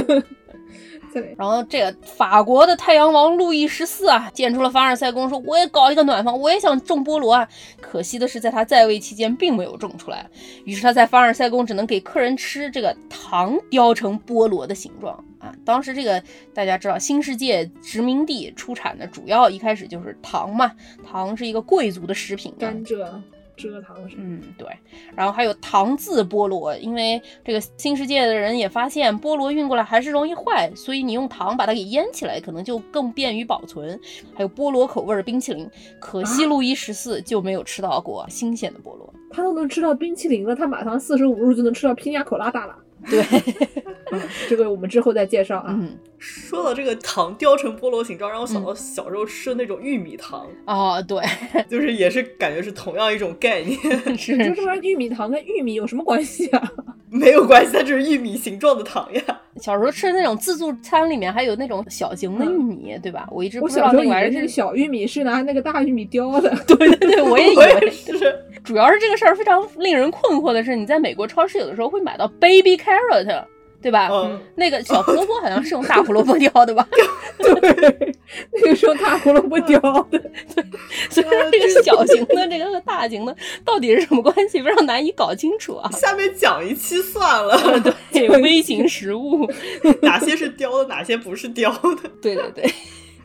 [1.12, 7.48] 再来然后这个法国的太阳王路易十四啊，见出了凡尔赛宫，说我也搞一个暖房，我也想种菠萝啊。
[7.80, 10.28] 可惜的是，在他在位期间并没有种出来，
[10.64, 15.52] 于是他在凡尔赛宫只能给客人吃这个糖雕成菠萝的形状啊。
[15.64, 16.22] 当时这个
[16.54, 20.70] 大家知道，新世界殖民地出产的主要一开始就是糖嘛，
[21.04, 23.04] 糖是一个贵族的食品嘛，甘蔗、
[23.68, 24.22] 蔗糖什么。
[24.24, 24.68] 嗯，对，
[25.14, 33.98] 然后还有糖渍菠萝，因为这个新世界的人也发现菠萝运过来还是容易坏，所以你用糖把它给腌起来，可能就更便于保存。
[34.34, 35.68] 还有菠萝口味儿冰淇淋，
[35.98, 39.12] 可惜路易十四就没有吃到过新鲜的菠萝。
[39.30, 42.76] 他都能吃到冰淇淋了，他马上四舍五入就能吃到皮亚口拉大了。
[43.08, 43.22] 对，
[44.48, 45.66] 这个我们之后再介绍啊。
[45.68, 51.22] 嗯，说到这个糖雕成菠萝形状，让我想到小时候吃的那种玉米糖，哦，对，
[51.68, 53.78] 就是也是感觉是同样一种概念，
[54.16, 56.72] 是就这玩意儿，玉米糖跟玉米有什么关系啊？
[57.10, 59.22] 没有关系，它就是玉米形状的糖呀。
[59.60, 63.28] 小时候吃的那种自助餐里面还有那种小型的玉米，对吧？
[63.32, 64.36] 我一直不我知道小时候那个玩意儿是。
[64.36, 66.48] 那个小玉米是拿那个大玉米雕的。
[66.68, 67.90] 对对对，我也以为。
[67.90, 73.44] 是，主要是这个事儿非常令人困惑的是，你在美国超市有的时候会买到 baby carrot，
[73.82, 74.08] 对吧？
[74.12, 76.86] 嗯，那个小胡萝卜好像是用大胡萝卜雕的吧？
[77.38, 78.14] 对，
[78.52, 79.78] 那个是用大胡萝卜雕
[80.10, 80.20] 的。
[81.10, 85.90] 所以说这个小型的这个和大型的到底是什么关系，非常难以搞清楚啊。
[85.92, 87.58] 下面讲一期算了，
[88.12, 89.50] 对， 微型食物，
[90.02, 92.10] 哪些是雕的，哪些不是雕的。
[92.20, 92.70] 对对对。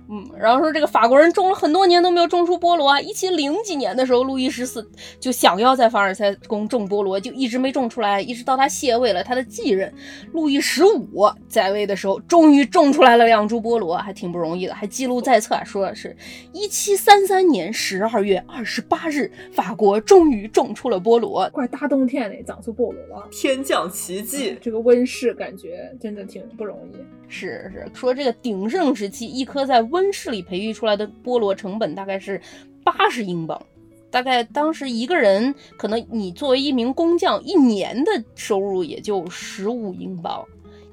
[0.10, 3.02] 嗯，然后说这个法国人种了很多年都没有种出菠萝啊。
[3.02, 4.88] 一七零几年的时候，路易十四
[5.20, 9.92] 就想要在凡尔赛宫种菠萝，就一直没种出来，一直到他卸位了，他的继任
[10.32, 16.16] 路易十五在位的时候，终于种出来了两株菠萝，还挺不容易的，还记录在册，说是
[16.54, 21.50] 一七三三年十二月二十八日，法国终于种出了菠萝。
[21.52, 23.28] 怪大冬天的长出菠萝了。
[23.32, 26.98] 天降奇迹，这个温室感觉真的挺不容易。
[27.28, 32.42] 是是，说这个鼎盛时期，一颗在温室里培育出来的菠萝成本大概是
[32.84, 33.66] 八十英镑，
[34.12, 40.46] 大概当时一个人可能你作为一名工匠，一年的收入也就十五英镑。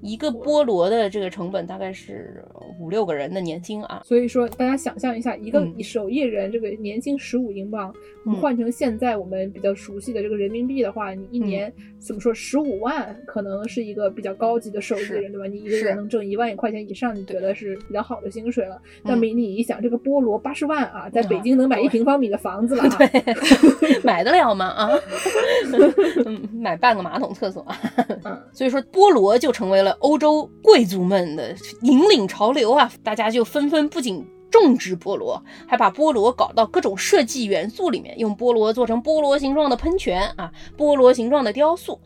[0.03, 2.45] 一个菠萝的这个成本大概是
[2.79, 7.95] 五六个人的年薪啊，所以说，大家想象一下，一个嗯手艺人这个年薪十五英镑，
[8.27, 15.47] 嗯换成现在我们比较熟悉的这个人民币的话，你一嗯年怎么说十五万，可能是一个比较高级的手艺人，对吧？
[15.47, 18.81] 你一个是人能挣一万块钱以上，你觉得是比较好的薪水了。
[19.05, 22.99] 那嗯么你一想，这个菠萝八十万啊，在北啊京能买一平方米的房子了 啊！
[24.03, 24.67] 买得了吗？
[24.67, 24.91] 啊，
[26.27, 27.65] 嗯，买半个马桶厕所。
[28.25, 32.91] 嗯所以说，菠萝就成为了欧洲贵族们的引领潮流啊！
[33.03, 42.01] 大家就纷纷不仅种植菠萝，还把菠萝搞到各种设计元素里面，用菠萝做成菠萝形状的喷泉啊，菠萝形状的雕塑。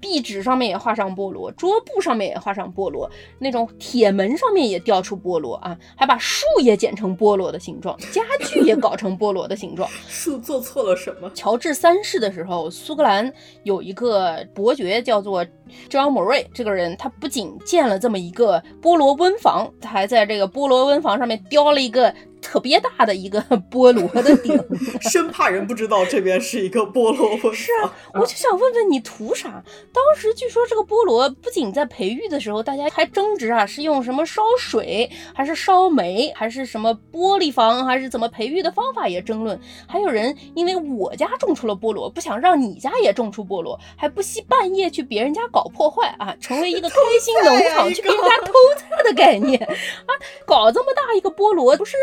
[0.00, 3.08] 壁纸上面也画上菠萝，桌布上面也画上菠萝，
[3.38, 9.88] 那种铁门上面也雕出菠萝啊，还把树也剪成菠萝的形状，家具也搞成菠萝的形状。
[10.08, 11.30] 树做错了什么？
[11.34, 13.30] 乔治三世的时候，苏格兰
[13.62, 15.44] 有一个伯爵叫做
[15.88, 24.58] John Murray，这个人他不仅建了这么一个菠萝温房，他还在这个菠萝温房上面雕了一个特别大的一个菠萝的顶。
[25.02, 29.62] 生怕人不知道这边是一个菠萝是啊。，我就想问问你图啥？
[29.92, 39.58] 当时据说这个菠萝不仅在培育的时候，大家还争执啊，是用什么烧水，还是烧煤，还是什么玻璃房，还是怎么培育的方法也争论。
[39.86, 49.60] 还有人因为我家种出了菠萝，不想让你家也种出菠萝，还不惜半夜去别人家搞破坏啊，成为一个开心农场，去别人家偷菜的概念
[50.06, 50.12] 啊，
[50.46, 51.96] 搞这么大一个菠萝，不是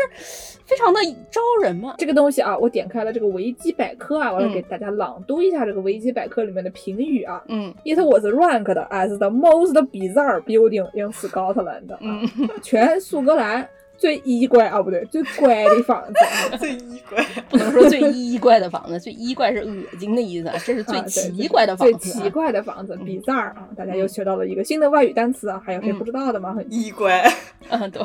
[0.64, 1.94] 非常的招人嘛？
[1.98, 7.42] 这个东西啊，我点开了这个维基百科啊，我来嗯给大家朗读一下这个维基百科里面的评语啊。
[7.48, 12.28] 嗯 It was ranked as the most bizarre building in Scotland 啊，嗯，
[12.62, 16.56] 全苏格兰最衣怪啊，不对，最怪的房子啊。
[16.60, 21.98] 最衣怪，不能说最衣怪的房子，最衣怪是恶心的意思，啊，这是最奇怪的房子、啊。
[21.98, 23.68] 最奇怪的房子嗯，bizarre 啊！
[23.76, 26.56] 大家又学到了一个新的外语单词啊，还有谁嗯不知道的吗？
[26.68, 27.28] 衣怪。
[27.70, 28.02] 嗯，对。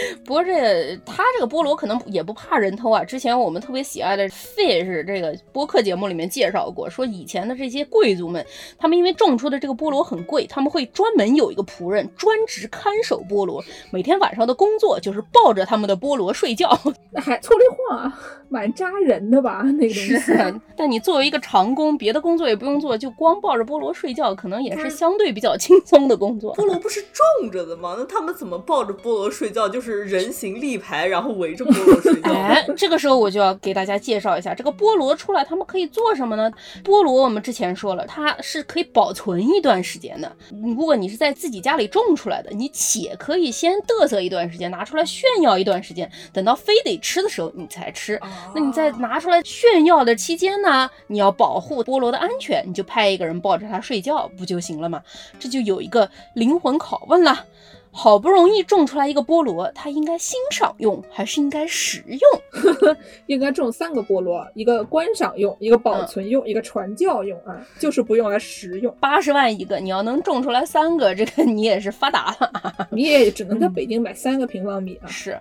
[0.24, 3.04] 不过这他这个菠萝可能也不怕人偷啊。
[3.04, 8.44] 之前我们特别喜爱的 Fish 这个播客节目里面介绍过，说以前的这些贵族们，
[8.78, 16.78] 他们因为种出的这个菠萝很贵，他们会专门有一个仆人专职看守菠萝，每天晚上的工作就是抱着他们的菠萝睡觉。
[17.10, 19.62] 那还错里晃啊，蛮扎人的吧？
[19.78, 26.54] 那个 但你作为一个长工，别的工作也不用做，就光抱着菠萝睡觉，可能也是相对比较轻松的工作。
[26.56, 27.96] 菠萝不是种着的吗？
[27.98, 29.68] 那他们怎么抱着菠萝睡觉？
[29.68, 32.30] 就就是人形立牌，然后围着菠萝睡觉。
[32.30, 36.48] 哎，这个时候我就要给大家介绍一下，这个菠萝出来，他们可以做什么呢？
[36.84, 40.30] 菠萝我们之前说了，它是可以保存一段时间的。
[40.62, 48.20] 如果你是在自己家里种出来的，你且可以先嘚瑟一段时间，拿出来炫耀一段时间，等到非得吃的时候你才吃。
[48.54, 55.02] 那你在拿出来炫耀的期间呢，你要保护菠萝的安全，你就派一个人抱着它睡觉不就行了吗？
[55.40, 57.46] 这就有一个灵魂拷问了。
[57.94, 62.96] 好不容易种出来一个菠萝，它应该欣赏用还是应该食用？
[63.26, 68.92] 应该种三个菠萝，一个观赏用，一个保存用，一个传教用啊，就是不用来食用。
[68.98, 72.50] 八十万一个，你要能种出来三个，这个你也是发达了。
[72.90, 75.06] 你也只能在北京买三个平方米啊。
[75.06, 75.38] 是，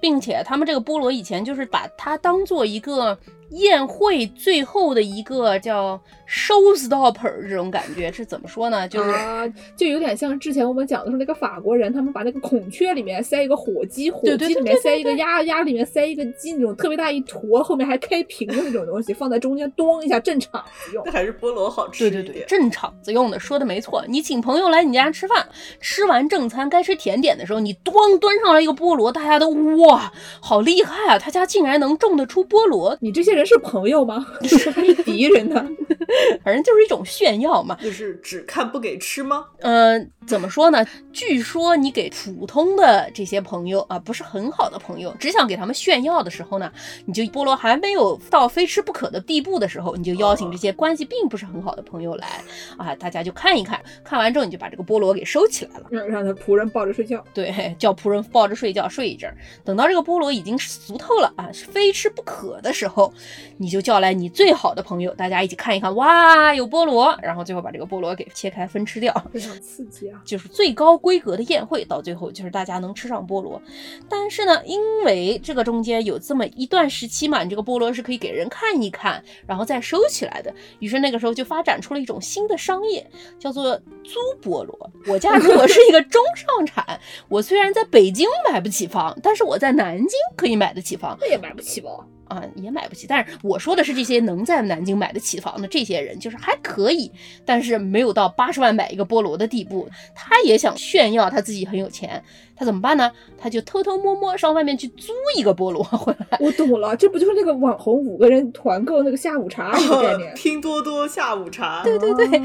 [0.00, 3.16] 并且他们这个菠萝以前就是把它当做一个。
[3.52, 8.88] 宴会最后的一个叫 showstopper 这种感觉是怎么说呢？
[8.88, 21.02] 就是啊，就有点像之前我们讲的时候那个法国人，他们把那个孔雀里面塞一个火鸡，火鸡里面塞一个鸭，鸭里面塞一个鸡，那种特别大一坨，后面还开屏的那种东西，放在中间咚一下镇场子用。
[21.04, 22.10] 那还是菠萝好吃。
[22.10, 24.02] 对对对，镇场子用的，说的没错。
[24.08, 25.46] 你请朋友来你家吃饭，
[25.80, 29.50] 吃完正餐该吃甜点的时候，你咣端上来一个菠萝，大家都
[29.86, 30.10] 哇，
[30.40, 31.18] 好厉害啊！
[31.18, 33.41] 他家竟然能种得出菠萝，你这些人。
[33.44, 34.24] 是朋友吗？
[34.74, 35.66] 还是敌人呢？
[36.44, 37.76] 反正就是一种炫耀嘛。
[37.82, 39.46] 就是只看不给吃吗？
[39.60, 40.84] 嗯，怎么说呢？
[41.12, 46.72] 据说你给普通的这些朋友啊，不是很好的朋友，只想给他们炫耀的时候呢，
[47.04, 52.42] 你就菠萝还没有到非吃不可的地步的时候，你就邀请这些关系并不是很好的朋友来
[52.78, 53.80] 啊，大家就看一看。
[54.02, 57.22] 看完之后，你就把这个菠萝给收起来了，让让他仆人抱着睡觉。
[57.34, 59.32] 对，叫仆人抱着睡觉睡一阵。
[59.64, 63.12] 等到这个菠萝已经熟透了啊，是非吃不可的时候。
[63.58, 73.60] 你就叫来你最好的朋友，大家一起看一看，哇，有菠萝，然后最后把这个菠萝给切开分吃掉，非常刺激就是最高规格的宴会，到最后就是大家能吃上菠萝。
[74.08, 80.54] 但是呢，因为这个中间有这么一段时期嘛，你这个菠萝是可以给人看一看，然后再收起来的。
[80.78, 83.06] 于是那个时候就发展出了一种新的商业，
[83.38, 84.90] 叫做租菠萝。
[85.06, 91.90] 我家如果是一个中上产，我虽然在北京买不起房，但是我在南京可以买得起房，那也买不起吧？
[92.32, 93.06] 啊，也买不起。
[93.06, 97.10] 但是我说的是这些能在南京买得起房的这些人，就是还可以，
[97.44, 99.88] 但是没有到八十万买一个菠萝的地步。
[100.14, 102.22] 他也想炫耀他自己很有钱。
[102.56, 103.10] 他怎么办呢？
[103.38, 106.38] 他就偷偷摸摸上外面去租一个菠萝 回来。
[106.40, 110.32] 我懂了，这不就是那个网红五个人团购那个下午茶一个概念？
[110.36, 111.82] 拼多多下午茶。
[111.82, 112.40] 对对对，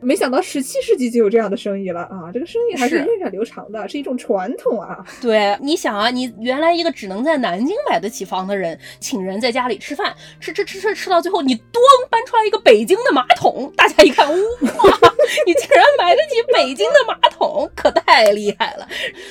[0.00, 2.30] 没想到十七世纪就有这样的生意了啊！
[2.32, 5.04] 这个生意还是源远流长的，是一种传统啊。
[5.20, 11.60] 对，你想啊，你原来一个只能在南京买得起房的人，请人在家里吃饭，吃吃吃吃吃到最后，你咣
[12.10, 14.63] 搬出来一个北京的马桶，大家一看，哇，你竟然买得起
[16.52, 18.88] 北京的马桶，可太厉害了！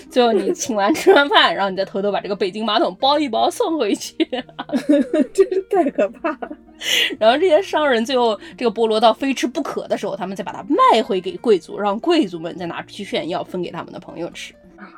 [0.09, 4.15] 最后你请完吃完饭，然后你再偷偷把这个北京马桶包一包送回去，
[5.33, 6.57] 真是太可怕了。
[7.17, 14.53] 然后这些商人最后这个菠萝到非吃不可的时候，他们再把它卖回给贵族，让贵族们再拿出去炫耀，分给他们的朋友吃。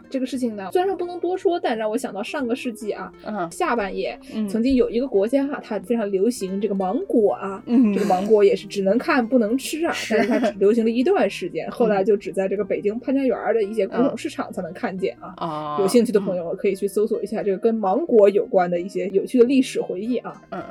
[0.09, 4.17] 这个事情呢，虽然说不能多说，但让我想到上个世纪啊，嗯下半叶
[4.49, 7.63] 曾经有一个国家哈，它非常流行这个芒果啊，
[7.93, 15.77] 这个芒果也是只能看不能吃啊，但是它只 流行了一段时间，后来就只在这个北京潘家园的一些古董市场才能看见啊。
[15.79, 20.41] 有兴趣的朋友可以去搜索一下这个跟芒果有关的一些有趣的历史回忆啊。
[20.51, 20.63] 嗯，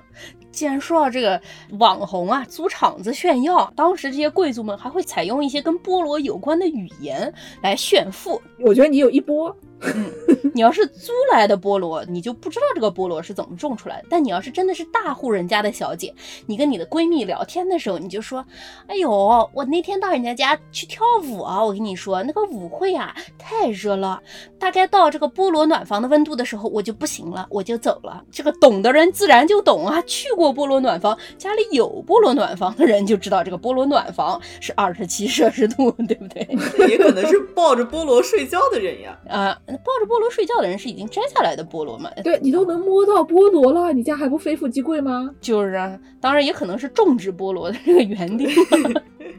[0.51, 1.41] 既然说到这个
[1.79, 8.41] 网红啊，租场子炫耀，当时这些贵族们还会采用一些跟菠萝有关的语言来炫富。
[8.61, 9.57] 我觉得你有一波。
[9.87, 10.11] 嗯，
[10.55, 14.07] 你要是租来的菠萝，你就不知道这个菠萝是怎么种出来的。
[14.09, 16.15] 但你要是真的是大户人家的小姐，
[16.47, 18.43] 你跟你的闺蜜聊天的时候，你就说
[18.89, 19.11] ：“哎呦，
[19.53, 24.23] 我那天到人家家去跳舞啊，我跟你说，那个舞会啊太热了，
[24.59, 36.49] 大概到这个菠萝暖房的温度的时候，我就不行了，我就走了。”这个懂的人自然就懂啊，去过菠萝暖房，家里有菠萝暖房的人就知道这个菠萝暖房是二十七摄氏度，对不对？
[36.89, 39.59] 也可能是抱着菠萝睡觉的人呀，啊。
[39.67, 42.11] 抱着菠萝睡觉的人是已经摘下来的菠萝嘛？
[42.23, 45.31] 对你都能摸到菠萝了，你家还不非富即贵吗？
[45.41, 48.47] 就是啊，当然也可能是种植菠萝的这个园地。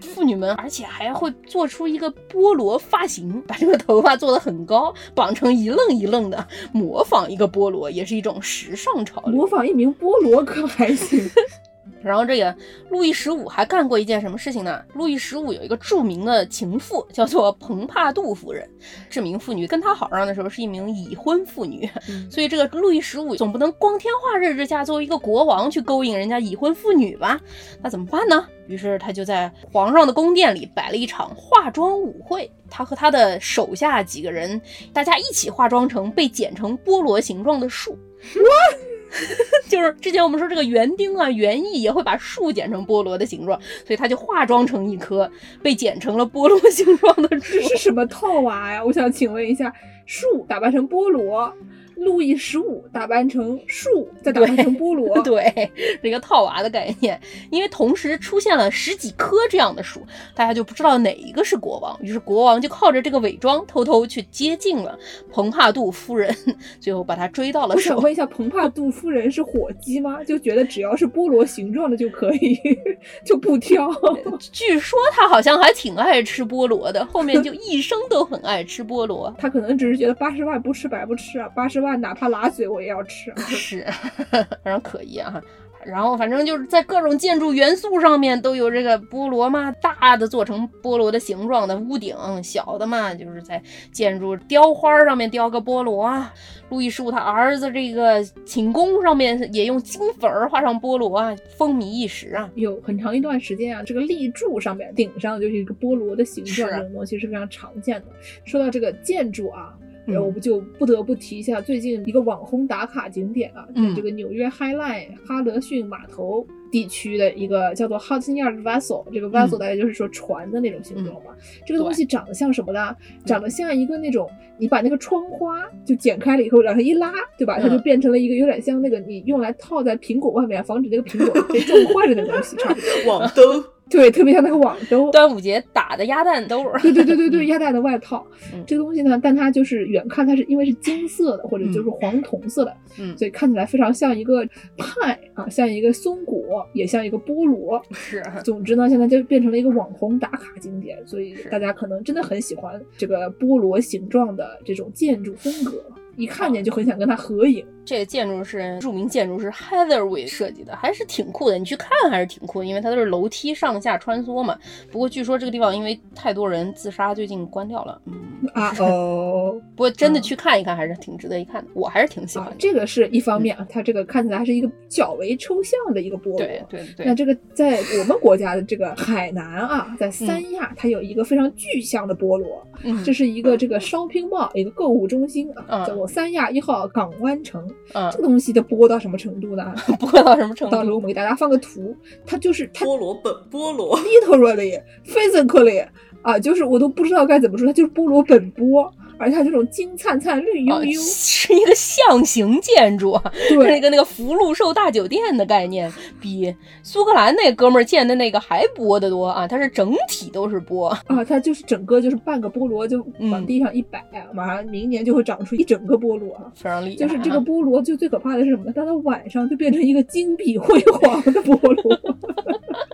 [0.01, 9.35] 妇女们，而且还会做出一个菠萝发型，把这个头发做得很高，绑成一愣一愣的，模仿一个菠萝，也是一种时尚潮流。
[9.35, 11.19] 模仿一名菠萝可还行？
[12.05, 12.55] 然后这个
[12.89, 14.81] 路易十五还干过一件什么事情呢？
[14.93, 18.69] 路易十五有一个著名的情妇，叫做蓬帕杜夫人。
[19.09, 21.89] 这名妇女跟他好上的时候是一名已婚妇女，
[22.29, 27.41] 所以这个路易十五总不能光天化日之下作为一个国王去勾引人家已婚妇女吧？
[27.81, 28.47] 那怎么办呢？
[28.67, 34.59] 于是他就在皇上的宫殿里摆了一场化妆舞会，他和他的手下几个人，
[34.91, 37.97] 大家一起化妆成被剪成菠萝形状的树。
[39.69, 45.29] 就是之前我们说这个园丁啊，园艺也会把树剪成菠萝的形状，所以他就化妆成一棵
[45.61, 47.61] 被剪成了菠萝形状的树这。
[47.69, 48.83] 是什么套娃呀？
[48.83, 49.73] 我想请问一下，
[50.05, 51.51] 树打扮成菠萝，
[51.97, 55.71] 路易十五打扮成树，再打扮成菠萝， 对，
[56.01, 57.19] 这个套娃的概念，
[57.49, 60.01] 因为同时出现了十几棵这样的树，
[60.35, 64.97] 大家就不知道哪一个是国王，于是国王就靠着这个伪装，偷偷去接近了
[65.31, 66.35] 蓬帕杜夫人，
[66.79, 67.95] 最后把她追到了手。
[67.95, 70.23] 我想问一下，蓬帕杜夫人是火鸡吗？
[70.23, 72.59] 就觉得只要是菠萝形状的就可以，
[73.25, 73.89] 就不挑。
[74.51, 79.33] 据说她好像还挺爱吃菠萝的，后面就一生都很爱吃菠萝。
[79.37, 83.31] 他可能只是觉得八十万不吃白不吃啊，八十万哪怕拉嘴我也要吃。
[83.31, 83.85] 啊 是，
[84.31, 85.41] 非常可疑啊。
[85.85, 93.61] 然后反正就是在各种建筑元素上面都有这个菠萝嘛，大的做成菠萝的形状的屋顶，小的嘛就是在
[93.91, 96.33] 建筑雕花上面雕个菠萝啊。
[96.69, 102.49] 路易十五他儿子这个寝宫上面也用金粉儿画上菠萝啊，风靡一时啊。
[102.55, 108.07] 有很长一段时间啊，这个立柱上面顶上就是一个菠萝的形状，是这种东西是非常常见的。
[108.43, 109.77] 说到这个建筑啊。
[110.07, 121.31] 嗯呃我们就不得不提一下最近一个网红打卡景点啊，这个纽约 High Line 哈德逊码头地区的一个叫做 Hudson Yard Vessel，这个 vessel 嗯大概就是说船的那种形状嘛。
[121.65, 122.95] 这个东西长得像什么呢？
[123.25, 127.59] 长得像一个那种你把那个窗花就剪开了以后，然后一拉，对吧？
[127.59, 132.89] 它就嗯变成了一个有点像那个你用来套在苹果外面，防止那个苹果被撞坏的那个东西，差不多。
[133.07, 135.11] 网兜，对，特别像那个网兜。
[135.11, 144.43] 端午节打的鸭蛋兜儿，对对对对对，鸭蛋的外套，嗯这个东西呢，但它就是远看它是因为是金色的或者就是黄铜色的，嗯，所以看起来非常像一个
[144.77, 147.81] 派啊，像一个松果，也像一个菠萝。
[147.91, 155.83] 是 总之呢，现在就变成了一个网红打卡景点，所以大家可能真的很喜欢这个菠萝形状的这种建筑风格，
[156.17, 157.63] 一看见就很想跟它合影。
[157.85, 161.57] 这个建筑是著名建筑师 Heatherwick 设计的，还是挺酷的。
[161.57, 164.57] 你去看还是挺酷的，因为它都是楼梯上下穿梭嘛。
[164.91, 168.01] 不过据说这个地方因为太多人自杀，最近关掉了。
[168.05, 168.15] 嗯，
[168.53, 176.37] 啊 哦，不过真的去看一看还是挺值得一看的，我还是挺喜欢啊。，这个是一方面啊，它这个看起来还是一个较为抽象的一个菠萝。
[176.37, 187.63] 对对对那这个在我们国家的这个海南啊，在三亚，它有一个非常具象的菠萝，嗯，这是一个这个 shopping mall，一个购物中心啊，嗯叫做三亚一号港湾城。
[187.93, 189.73] 嗯这个东西的菠到什么程度呢？
[189.99, 190.75] 不会到什么程度。
[190.75, 191.95] 到时候我们给大家放个图，
[192.25, 195.85] 它就是它菠萝本菠萝，literally physically
[196.21, 206.53] 啊，就是我都不知道该怎么说，它就是菠萝本菠，而且它这种金灿灿、绿啊油油，是一个象形建筑，是那个那个福禄寿大酒店的概念，比
[206.83, 209.47] 苏格兰那哥们儿建的那个还波得多啊！
[209.47, 214.03] 它是整体都是波，啊，它就是整个就是半个菠萝就往嗯地上一摆，
[214.33, 216.51] 马上明年就会长出一整个菠萝啊。
[216.55, 216.95] 非常厉害。
[216.95, 218.71] 就是这个，菠萝，就最可怕的是什么呢？
[218.75, 221.99] 当它晚上就变成一个金碧辉煌的菠萝。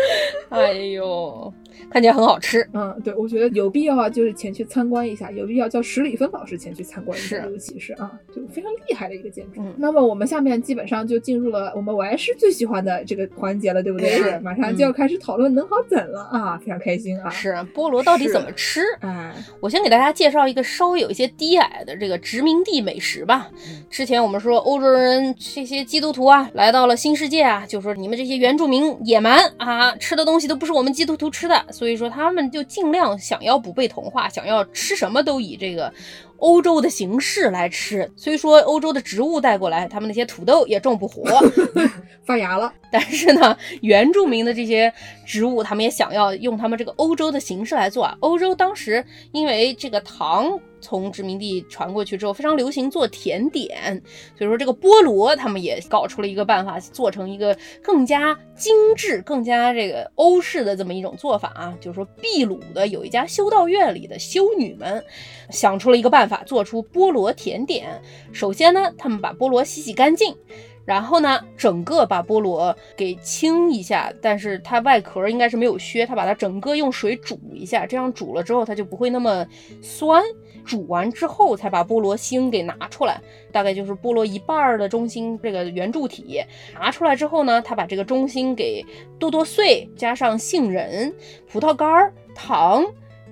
[0.50, 1.52] 哎呦，
[1.90, 2.66] 看起来很好吃。
[2.72, 9.60] 嗯，对，我觉得有必要啊，就是前去参观一下，有必要叫史里芬老师前去参观一下，尤其是啊，就非常厉害的一个建筑。
[9.62, 14.10] 嗯那么我们下面基本上就进入了我们我还是最喜欢的这个环节了，对不对？
[14.10, 17.30] 是马上就要开始讨论能好怎了啊，非常开心啊。
[17.30, 18.82] 是菠萝到底怎么吃？
[19.00, 23.50] 哎，我先给大家介绍一个稍微有一些低矮的这个殖民地美食吧。
[23.88, 35.92] 之前我们说欧洲人这些基督徒啊，来到了新世界啊，就说你们这些原住民野蛮啊，吃的东西都不是我们基督徒吃的，所以说他们就尽量想要不被同化，想要吃什么都以这个。
[36.38, 41.22] 欧洲的形式来吃，虽说欧洲的植物带过来，他们那些土豆也种不活，
[42.26, 44.92] 发芽了， 但是呢，原住民的这些
[45.24, 48.16] 植物，他们也想要用他们这个欧洲的形式来做啊。
[48.18, 54.02] 欧洲当时因为这个糖从殖民地传过去之后，非常流行做甜点，
[54.36, 61.74] 所以说这个菠萝他们也搞出了一个办法，做成一个更加精致、更加这个欧式的这么一种做法啊。
[61.80, 65.02] 就是说，秘鲁的有一家修道院里的修女们
[65.48, 68.02] 想出了一个办法，做出菠萝甜点。
[68.32, 70.36] 首先呢，他们把菠萝洗洗干净。
[70.84, 79.46] 然后呢，整个把菠萝给清一下，但是它外壳应该是没有削，它把它整个用水煮一下，这样煮了之后它就不会那么
[79.80, 80.20] 酸。
[80.64, 86.42] 煮完之后才把菠萝芯给拿出来，大概就是菠萝一半儿的中心这个圆柱体
[86.74, 88.84] 拿出来之后呢，他把这个中心给
[89.18, 91.12] 剁剁碎，加上杏仁、
[91.50, 92.84] 葡萄干儿、糖、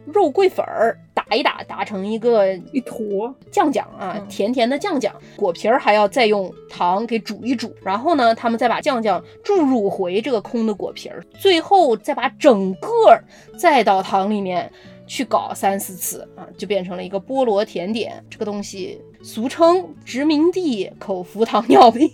[0.07, 5.15] 肉桂粉儿打一打，打成一个一坨酱酱啊，嗯甜甜的酱酱。
[5.37, 13.23] 果皮儿还要再用糖给煮一煮，然后呢，他们再把酱酱注入回这个空的果皮儿，最后再把整个儿
[13.57, 14.71] 再到糖里面
[15.11, 18.25] 去搞三四次啊，就变成了一个菠萝甜点。
[18.31, 22.09] 这个东西俗称殖民地口服糖尿病。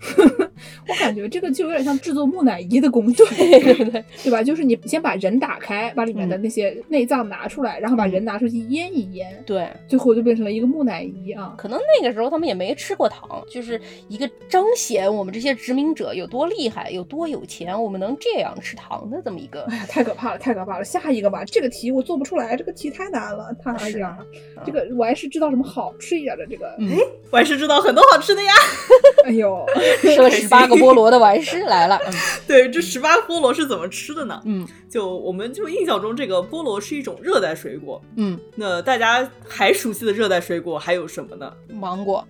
[0.88, 4.42] 我感觉这个就有点像制作木乃伊的工序，对对对， 对吧？
[4.42, 11.54] 就是你先把人打开，把里面的那些内脏拿出来，然后把人拿出去腌一腌，对，最后就变成了一个木乃伊啊。
[11.56, 19.76] 可能那个时候他们也没吃过糖，就是一个彰显我们这些殖民者有多厉害、有多有钱，我们能这样吃糖的这么一个哎。
[19.76, 20.84] 呀，太可怕了，太可怕了！
[20.84, 24.16] 下一个吧，这个题我做不出来，这个题太难了，太哎是呀，
[24.64, 26.96] 这个我还是知道什么好吃一点的这个，嗯，
[27.30, 28.52] 我还是知道很多好吃的呀。
[29.26, 29.64] 哎呦，
[30.02, 31.98] 吃了十八个菠萝的完事来了。
[32.06, 32.12] 嗯
[32.46, 34.40] 对，这十八菠萝是怎么吃的呢？
[34.44, 38.00] 嗯就我们就印象中，这个菠萝是一种热带水果。
[38.16, 41.52] 嗯，那大家还熟悉的热带水果还有什么呢？
[41.68, 42.26] 芒果，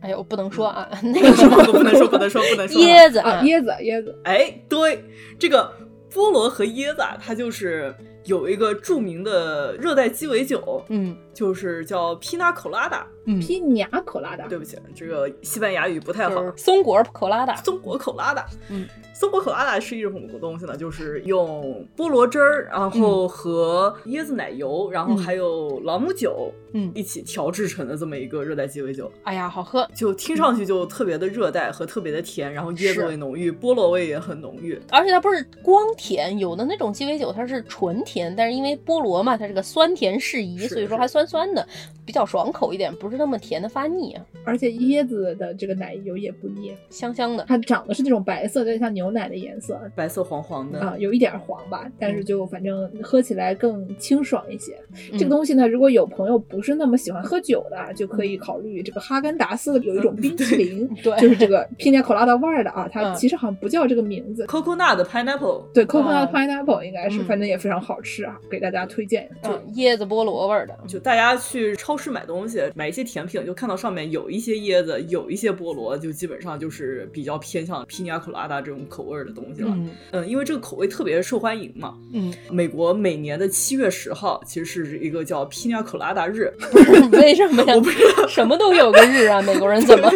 [0.00, 2.80] 哎呦，不能说啊，那个什么 不能说，不能说，不能说。
[2.80, 5.04] 啊，椰子啊，椰子，椰子，哎，对，
[5.38, 5.72] 这个
[6.12, 7.94] 菠萝和椰子啊，它就是
[8.24, 13.02] 有一个著名的热带鸡尾酒，嗯就是叫 Pina Colada。
[13.26, 16.36] 嗯，皮尼亚可拉达，对不起，这个西班牙语不太好。
[16.36, 17.56] 就是松果可拉达。
[17.56, 20.74] 松果口拉达，嗯，松果口拉达是一种什么东西呢？
[20.74, 34.78] 就是用菠萝汁儿，然后和椰子奶油，然后还有朗姆酒，嗯一起调制成的这么一个热带鸡尾酒，哎呀，好喝，就听上去就特别的热带和特别的甜，然后椰子味浓郁，菠萝味也很浓郁。
[34.90, 41.66] 而且它不是光甜，有的那种鸡尾酒它是纯甜，但是因为菠萝嘛，它这个酸甜适宜，所以说还酸酸的，
[42.04, 44.12] 比较爽口一点，不是那么甜的发腻。
[44.12, 47.44] 啊，而且椰子的这个奶油也不腻，香香的。
[47.48, 49.80] 它长得是那种白色有点，像牛奶的颜色。
[49.94, 54.76] 白色黄黄的，啊，有一点黄吧，但是就反正喝起来更清爽一些。
[55.12, 64.46] 这个嗯东西呢，如果有朋友不是那么喜欢喝酒的，就可以考虑这个哈根达斯有一种冰淇淋，对就是这个 pina colada 味儿的啊，它嗯其实好像不叫这个名字。
[64.46, 69.28] coconut pineapple，对，coconut 啊 pineapple 应该是，嗯反正也非常好吃啊，给大家推荐。
[69.42, 79.70] 嗯，椰子菠萝味儿的，就大家去超市买东西，买一些甜品，就看到上面有一些椰子，有一些菠萝，就基本上就是比较偏向皮尼亚 colada 这种口味儿的东西了。
[79.72, 81.96] 嗯嗯，因为这个口味特别受欢迎嘛。
[82.12, 86.47] 嗯，美国每年的七月十号其实是一个叫皮尼亚 colada 日，
[87.12, 87.74] 为什么呀？
[87.74, 88.26] 我不知道。
[88.26, 90.10] 什么都有个日啊， 美国人怎么？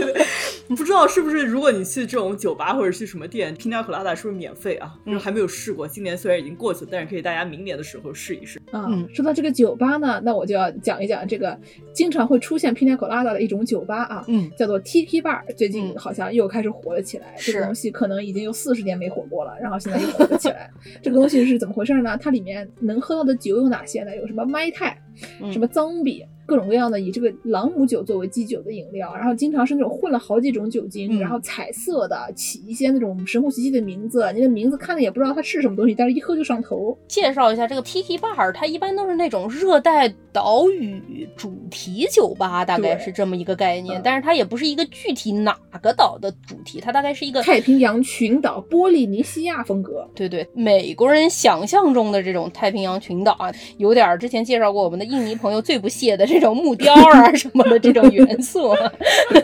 [0.69, 4.95] 不知道是不是如果你去这种酒吧或者去什么店，皮尼亚 colada 是不是免费啊？
[5.05, 8.59] 嗯就是还没有试过，今年虽然已经过去了，但是可以大家明年的时候试一试。
[8.71, 11.59] 啊，嗯说到这个酒吧呢，那我就要讲一讲这个
[11.93, 17.35] 经常会出现 pina colada 的一种酒吧啊，嗯叫做 Tiki Bar，最近嗯好像又开始火了起来。
[17.39, 20.71] 这个东西可能已经有四十年没火过了，然后现在又火了起来。
[21.03, 22.17] 这个东西是怎么回事呢？
[22.19, 24.17] 它里面能喝到的酒有哪些呢？
[24.17, 25.12] 有什么麦泰，嗯
[25.53, 36.95] 什么脏比，各种各样的以这个朗姆酒作为基酒的饮料，然后经常是那种混了好几种酒精，嗯然后彩色的，起一些那种神乎其技的名字，你的名字看了也不知道它是什么东西，但是一喝就上头。
[37.09, 44.03] 介绍一下这个 Tiki Bar，它一般都是那种热带岛屿主题酒吧，大概是这么一个概念嗯。
[44.05, 50.07] 但是它也不是一个具体哪个岛的主题，它大概是一个太平洋群岛波利尼西亚风格。
[50.15, 58.93] 对对，美国人想象中的这种太平洋群岛啊，有点儿之前介绍过我们的印尼朋友最不屑的这种木雕啊 什么的这种元素啊。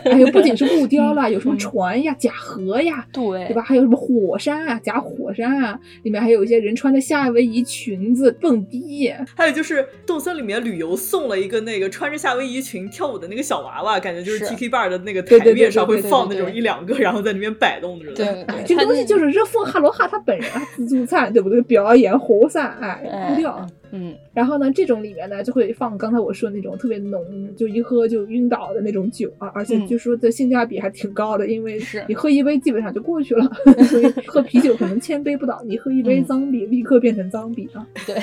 [0.03, 3.61] 还有不仅是木雕啦，有什么船呀、甲河呀，对对吧？？
[3.61, 9.11] 还有什么火山啊、假火山啊，里面还有一些人穿着夏威夷裙子蹦迪。
[9.35, 18.15] 还有就是动森里面旅游送了一个那个穿着夏威夷裙跳舞的那个小娃娃，感觉就是是 Tiki Bar 的那个台面上会放那种一两个，然后在里面摆动着的。
[18.15, 21.61] 对这个东西就是热风哈罗哈他本人啊自助餐，对不对？
[21.61, 23.67] 表演火山，哎，哎木雕。
[23.91, 27.23] 嗯，然后呢，这种里面呢就会放刚才我说的那种特别浓，
[27.55, 33.49] 就一喝就晕倒的那种酒啊，而且嗯据说的性价比还挺高的，因为是你喝一杯基本上就过去了，
[33.89, 37.87] 所以喝啤酒可能千杯不倒，你喝一杯嗯脏比立刻变成脏比啊。
[38.05, 38.15] 对，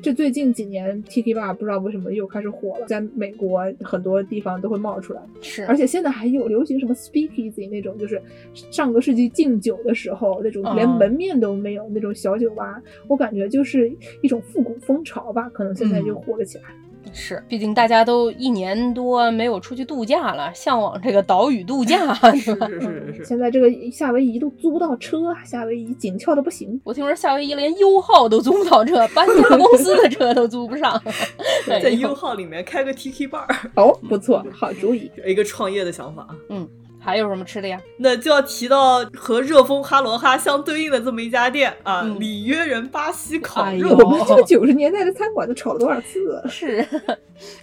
[0.00, 8.22] 这最近几年 Tiki Bar 不知道为什么又开始火了，在美国很多地方都会冒出来，是，而且现在还有流行什么 Speakeasy 那种，就是
[8.70, 13.90] 上个世纪敬酒的时候那种连嗯门面都没有那种小酒吧，我感觉就是
[14.22, 16.64] 一种复古风潮吧，可能现在就火了起来。
[17.12, 22.66] 是，毕竟大家都一年多没有出去度假了，向往这个岛屿度假， 是吧？
[22.68, 23.24] 是是是是。
[23.24, 26.80] 现在这个夏威夷都租不到车，夏威夷紧俏的不行。
[26.84, 31.00] 我听说夏威夷连优号都租不到车，搬家公司的车都租不上。
[31.66, 36.26] 在优号里面开个 TK bar，哦，不错，好主意，一个创业的想法。
[36.48, 36.68] 嗯。
[37.08, 37.80] 还有什么吃的呀？
[37.96, 43.96] 那就要提到和热风哈罗哈相对应的这么一家店啊，里约人巴西烤肉。
[43.96, 46.38] 我们这个九十年代的餐馆都炒了多少次？
[46.50, 46.86] 是，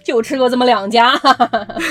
[0.02, 1.14] 就吃过这么两家。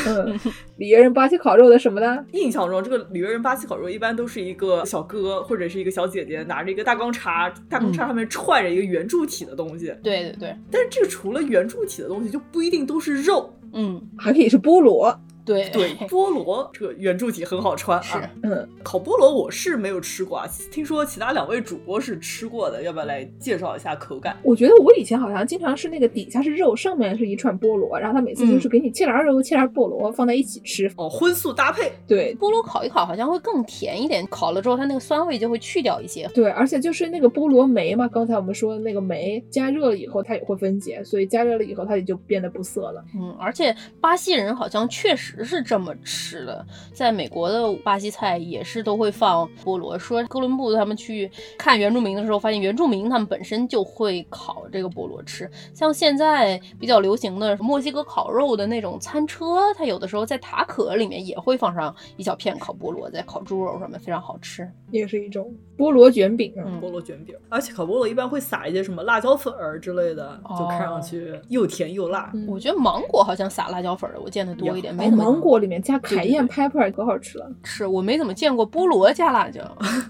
[0.05, 0.37] 嗯，
[0.75, 2.25] 里约人巴西烤肉的什么呢？
[2.33, 9.95] 印象中，这个里约人巴西烤肉一般都是一个小哥或者是一个小姐姐拿着一个大钢叉，大钢叉上面串着一个圆柱体的东西。
[10.03, 10.55] 对对对。
[10.69, 13.49] 但是这个除了圆柱体的东西，就不一定都是肉。
[13.71, 15.17] 嗯，还可以是菠萝。
[15.45, 18.29] 对对， 菠萝这个圆柱体很好穿啊。
[18.43, 24.35] 嗯，烤菠萝我是没有吃过啊，听说其他两位主播是吃过的，要不要来介绍一下口感？
[24.43, 30.91] 我觉得我以前好像经常是那个底下是肉，上面是一串菠萝，然后他每次就是给你切点肉，切点菠萝放在一起吃。
[30.97, 31.91] 哦，荤素搭配。
[32.07, 36.27] 对，菠萝烤一烤好像会更甜一点，烤了之后它那个酸味就会去掉一些。
[36.33, 43.03] 对，而且就是那个菠萝酶嘛，刚才我们说的那个酶加热了以后它也会分解，所以加热了以后它也就变得不涩了。
[43.15, 46.45] 嗯，而且巴西人好像确实是这么吃。
[46.45, 49.97] 的，在美国的巴西菜也是都会放菠萝。
[49.97, 55.49] 说哥伦布他们去看原住民的时候，发现原住民他们本身就会烤这个菠萝吃。
[55.73, 66.53] 像现在比较流行的墨西哥烤肉的那种餐车，它有的时候在塔可里面也会放上一小片烤菠萝，在烤猪肉上面非常好吃，也是一种菠萝卷饼。
[66.57, 72.31] 嗯，菠萝卷饼，而且烤菠萝一般会撒一些什么辣椒粉儿之类的，就看上去又甜又辣。
[72.47, 74.95] 我觉得芒果好像撒辣椒粉的，我见的多一点。
[74.95, 75.99] 没芒果里面加。
[76.05, 79.59] 凯宴 pepper 可好吃了，是我没怎么见过菠萝加辣椒。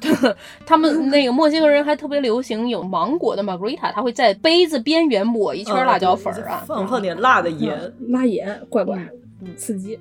[0.65, 9.07] 他们那个墨西哥人还特别流行有芒果的 margarita，他会在杯子边缘抹一圈辣椒粉啊，放放点辣的盐，辣盐，怪怪，
[9.55, 9.97] 刺激。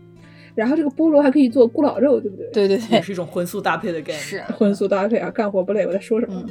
[0.54, 2.46] 然后这个菠萝还可以做咕老肉，对不对？
[2.52, 4.18] 对对对，也是一种荤素搭配的概念。
[4.18, 5.84] 是荤素搭配啊，干活不累。
[5.86, 6.44] 我在说什么？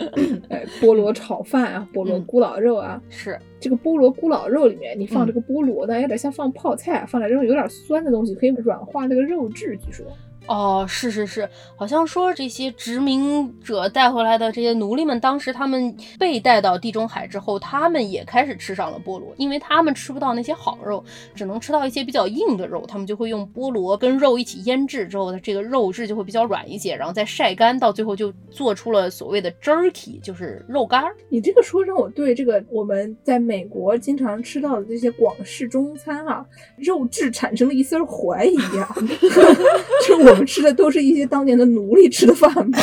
[0.48, 10.06] 哎，菠萝炒饭啊，菠萝咕老肉啊，是这个菠萝咕老肉里面，你放这个菠萝呢，有点像放泡菜，放点这种有点酸的东西，可以软化那个肉质，据说。
[10.50, 21.04] 哦，是是是，好像说这些殖民者带回来的这些奴隶们，当时他们被带到地中海之后，他们也开始吃上了菠萝，因为他们吃不到那些好肉，
[21.36, 31.14] 只能吃到一些比较硬的肉，他们就会用菠萝跟肉一起腌制之后，的这个肉质就会比较软一些，然后再晒干，到最后就做出了所谓的 jerky，就是肉干儿。
[31.28, 36.44] 你这个说让我对这个我们在美国经常吃到的这些广式中餐啊，
[36.76, 38.92] 肉质产生了一丝怀疑啊，
[40.04, 40.39] 就我。
[40.44, 42.78] 吃的都是一些当年的奴隶吃的饭吗？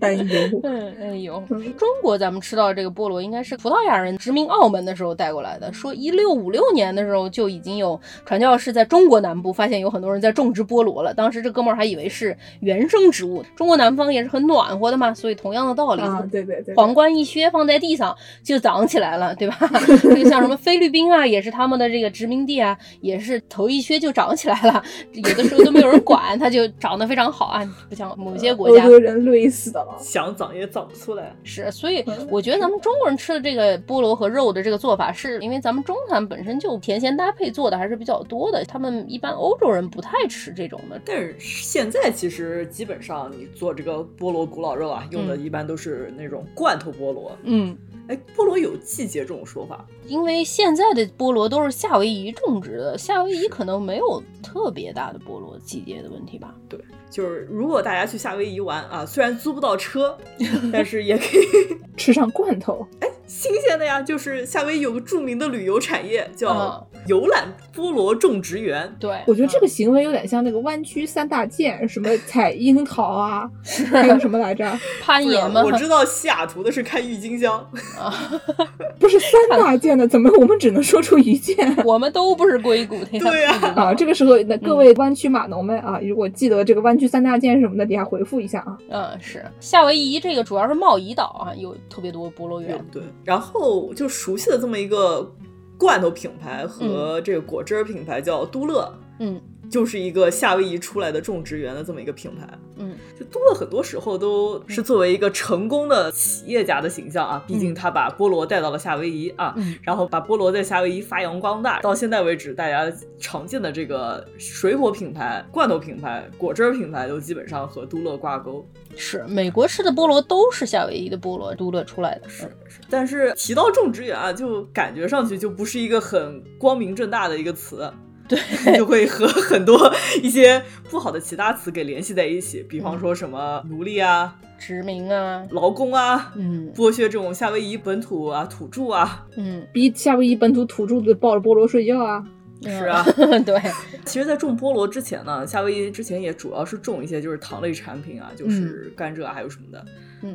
[0.00, 0.60] 担忧。
[0.62, 1.42] 嗯，哎呦，
[1.76, 5.70] 中国咱们吃到这个菠萝，应该是葡萄牙人殖民澳门的时候带过来的。
[5.74, 11.12] 说一六五六年的时候就已经有传教士在中国南部发现有很多人在种植菠萝了。
[11.12, 13.44] 当时这哥们儿还以为是原生植物。
[13.54, 16.02] 中国南方也是很暖和的嘛，所以同样的道理，
[16.32, 19.58] 对对对，皇冠一削放在地上就长起来了，对吧？
[20.00, 24.82] 这个像什么菲律宾啊，也是他们的这个殖民地啊，也是头一削就长起来了，
[25.12, 26.38] 有的时候都没有人管。
[26.38, 31.34] 它就长得非常好啊，不像某些国家，人累死的了，想长也长不出来。
[31.42, 41.00] 是，所以我觉得咱们中国人吃的这个菠萝和肉的这个做法，是因为咱们中餐本身就甜咸搭配做的还是比较多的，他们一般欧洲人不太吃这种的。
[41.04, 47.36] 但是现在其实基本上你做这个菠萝古老肉啊，用的一般都是那种罐头菠萝。
[47.42, 47.76] 嗯。
[48.08, 56.54] 哎，菠萝有季节这种说法，因为现在的菠萝都是夏威夷种植的，夏威夷可能没有特别大的菠萝季节的问题吧？
[56.68, 56.78] 对，
[57.10, 60.16] 就是如果大家去夏威夷玩啊，虽然租不到车，
[60.72, 62.86] 但是也可以吃上罐头。
[63.00, 63.08] 哎。
[63.26, 68.94] 新鲜的呀，就是夏威夷有个著名的旅游产业叫游览菠萝种植园。
[68.98, 73.50] 对，我觉得这个行为有点像那个湾区三大件，什么采樱桃啊，
[73.90, 74.64] 还有什么来着？
[75.02, 75.62] 攀岩吗？
[75.64, 77.58] 我知道西雅图的是看郁金香
[77.98, 78.12] 啊，
[78.98, 81.56] 不是三大件的，怎么我们只能说出一件？
[81.84, 83.18] 我们都不是硅谷的。
[83.18, 88.78] 对呀，啊，这个时候那各位湾区码农们啊，如果记得这个湾区三大件是什么的，底下回复一下啊。
[88.88, 92.82] 嗯，是夏威夷这个主要是贸易岛啊，有特别多菠萝园。
[92.90, 93.02] 对。
[93.24, 95.30] 然后就熟悉的这么一个
[95.78, 99.40] 罐头品牌和这个果汁品牌叫都乐，嗯，
[99.70, 102.48] 就是一个夏威夷出来的种植园的这么一个品牌。
[102.76, 111.80] 嗯，就都乐很多时候都是作为一个成功的企业家的形象啊，毕竟他把菠萝带到了夏威夷啊，嗯然后把菠萝在夏威夷发扬光大。
[111.80, 118.66] 到现在为止，大家常见的这个水果品牌、罐头品牌、果汁儿品牌都基本上和都乐挂钩。
[118.96, 122.28] 是美国吃的菠萝都是夏威夷的菠萝都乐出来的。
[122.28, 127.92] 是是，但是提到种植园啊，就感觉上去就不是一个很光明正大的一个词。
[128.28, 128.38] 对，
[128.78, 142.24] 就会和很多一些不好的其他词给联系在一起，比方说什么奴隶啊、殖民啊，劳工啊，嗯剥削这种夏威夷本土啊土著啊，嗯，逼夏威夷本土土著子抱着菠萝睡觉啊！
[142.62, 143.04] 是啊。
[143.44, 143.60] 对，
[144.06, 149.84] 其实，在种菠萝之前呢，夏威夷之前也主要是种一些就是糖类产品啊，就是甘蔗啊，还有什么的。
[149.86, 149.92] 嗯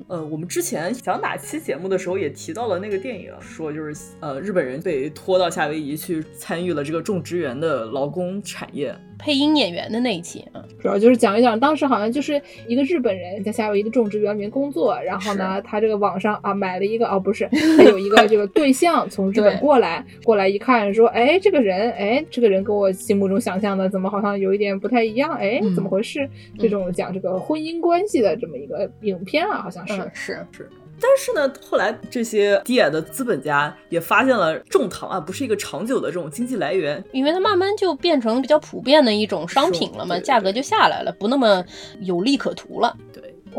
[0.07, 8.95] 呃，我们之前讲哪期节目的时候也提到了那个电影，说就是呃日本人被拖到夏威夷去参与了这个种植园的劳工产业。
[9.21, 17.45] 配音演员的那一期啊，主要就是讲一讲，当时好像就是一个日本人在夏威夷的种植园里面工作，然后呢，他这个网上啊买了一个哦不是，
[17.77, 26.29] 他 有一个这个对象从日本过来，过来一看说，哎，这个人，哎，这个人跟我心目中想象的怎么好像有一点不太一样，哎，嗯怎么回事？
[26.57, 30.33] 这种讲这个婚姻关系的这么一个影片啊，好像是。
[30.33, 30.69] 嗯是，
[31.01, 41.63] 但是呢，后来这些低矮的资本家也发现了种糖啊不是一个长久的这种经济来源，因为它慢慢就变成比较普遍的一种商品了嘛，是对对价格就下来了，不那么
[42.01, 42.93] 有利可图了。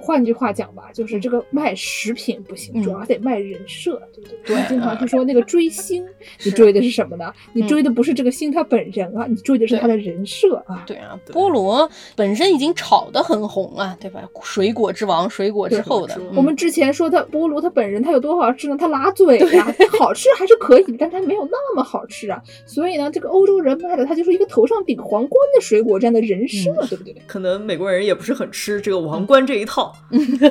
[0.00, 4.38] 对，换句话讲吧，就是这个卖食品不行，嗯主要得卖人设，对不对？
[4.46, 6.04] 对我们经常是说那个追星，
[6.44, 7.32] 你追的是什么呢？
[7.52, 10.82] 你嗯追的不是这个星他本人啊，你追的是他的人设啊。
[10.86, 14.22] 对啊，对菠萝本身已经炒得很红啊，对吧？
[14.42, 18.76] 水果之王，水果之后的，嗯我们之前说他菠萝，他本人他有多好吃呢？
[18.78, 22.42] 他拉嘴呀、他好吃还是可以，但他没有那么好吃啊。
[22.66, 27.14] 所以呢，这个欧洲人卖的他就是一个头上顶皇冠的水果这样的人设，嗯对不对？
[27.26, 29.89] 可能美国人也不是很吃这个王冠这一套，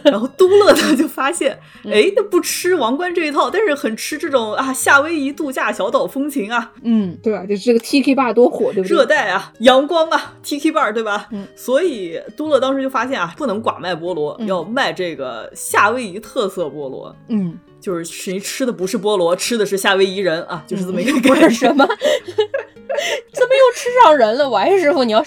[0.03, 7.45] 然后都乐呢就发现，哎，那不吃王冠这一套，但是很吃这种啊夏威夷度假小岛风情啊，嗯，对吧？
[7.45, 8.97] 就是这个 TK bar 多火，对不对？
[8.97, 11.27] 热带啊，阳光啊，Tiki bar 对吧？
[11.31, 17.15] 嗯所以都乐当时就发现啊，不能寡卖菠萝，嗯要卖这个夏威夷特色菠萝。
[17.27, 21.49] 嗯，就是谁吃的不是菠萝，吃的是夏威夷人啊，就是这么一个嗯不概念。
[21.51, 24.49] 是什么，怎么又吃上人了？
[24.49, 25.23] 王师傅，你要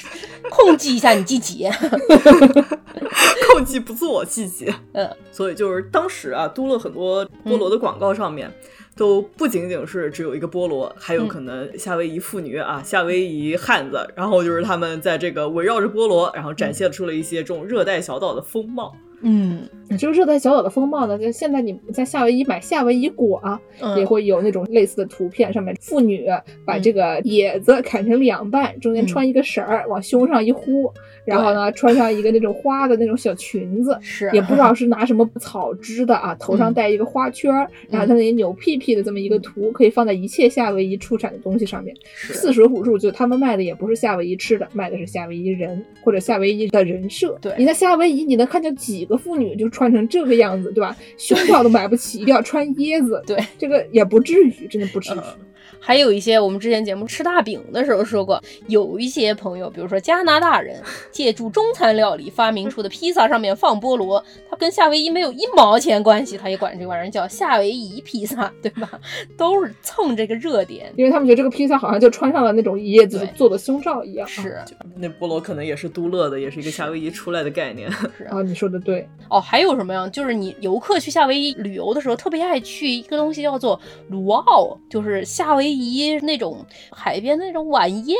[0.51, 1.69] 控制一下你自己。
[3.53, 4.73] 控制不做自己。
[4.93, 8.53] 嗯，所以就是当时啊，都乐很多菠萝的广告上面。
[8.95, 18.95] 都不仅仅是只有一个菠萝，还有可能夏威夷妇女啊、夏威夷汉子，然后就是他们在这个围绕着菠萝，然后展现出了一些这种热带小岛的风貌。
[19.23, 23.99] 嗯，就是热带小岛的风貌呢，就现在你在夏威夷买夏威夷果啊，嗯。
[23.99, 26.27] 也会有那种类似的图片，上面妇女
[26.65, 30.93] 把这个野子砍成两半，中间穿一个绳儿，往胸上一呼，
[31.25, 41.95] 然后呢穿上一个那种花的那种小裙子，是也不知道是拿什么草织的啊，头上嗯戴一个花圈儿，然后它那里扭屁屁的这么一个图，可以放在一切夏威夷出产的东西上面。
[42.15, 47.39] 四舍五入，就他们卖的也不是夏威夷吃的，卖的是夏威夷人或者夏威夷的人设。
[47.41, 50.97] 对你在夏威夷，你能看见几个妇女就穿成这个样子，对吧？
[51.17, 53.23] 胸罩都买不起，一定要穿椰子。
[53.27, 55.19] 对，这个也不至于，真的不至于。
[55.83, 60.81] 嗯还有一些我们之前节目吃大饼的时候说过，有一些朋友，比如说加拿大人，
[61.11, 68.89] 借助中餐料理发明出的披萨上面放菠萝，它跟夏威夷没有一毛钱关系，他也管这玩意儿叫夏威夷披萨，对吧？
[69.37, 70.93] 都是蹭这个热点。
[70.97, 74.27] 因为他们觉得这个披萨好像就穿上了那种椰子做的胸罩一样。
[74.29, 74.57] 是
[74.97, 77.91] 那菠萝可能也是都乐的，也是一个夏威夷出来的概念。
[78.17, 79.09] 是啊，你说的对。
[79.29, 80.09] 哦，还有什么呀？
[80.09, 88.17] 就是你游客去夏威夷旅游的时候，特别爱去一个东西叫做卢奥，就是夏威夷那种海边那种晚宴。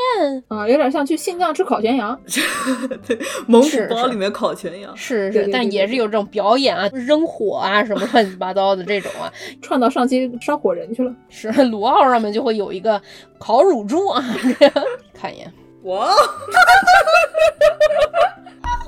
[0.47, 2.19] 啊，有点像去新疆吃烤全羊。
[3.07, 4.95] 对，蒙古包里面烤全羊。
[4.95, 9.31] 是是，但也是有这种表演啊，扔火啊，什么乱七八糟的这种啊。
[9.61, 11.13] 串到上期烧火人去了。
[11.29, 13.01] 是鲁奥上面就会有一个
[13.37, 14.23] 烤乳猪啊，
[15.13, 15.51] 看一眼。
[15.83, 16.09] 哇，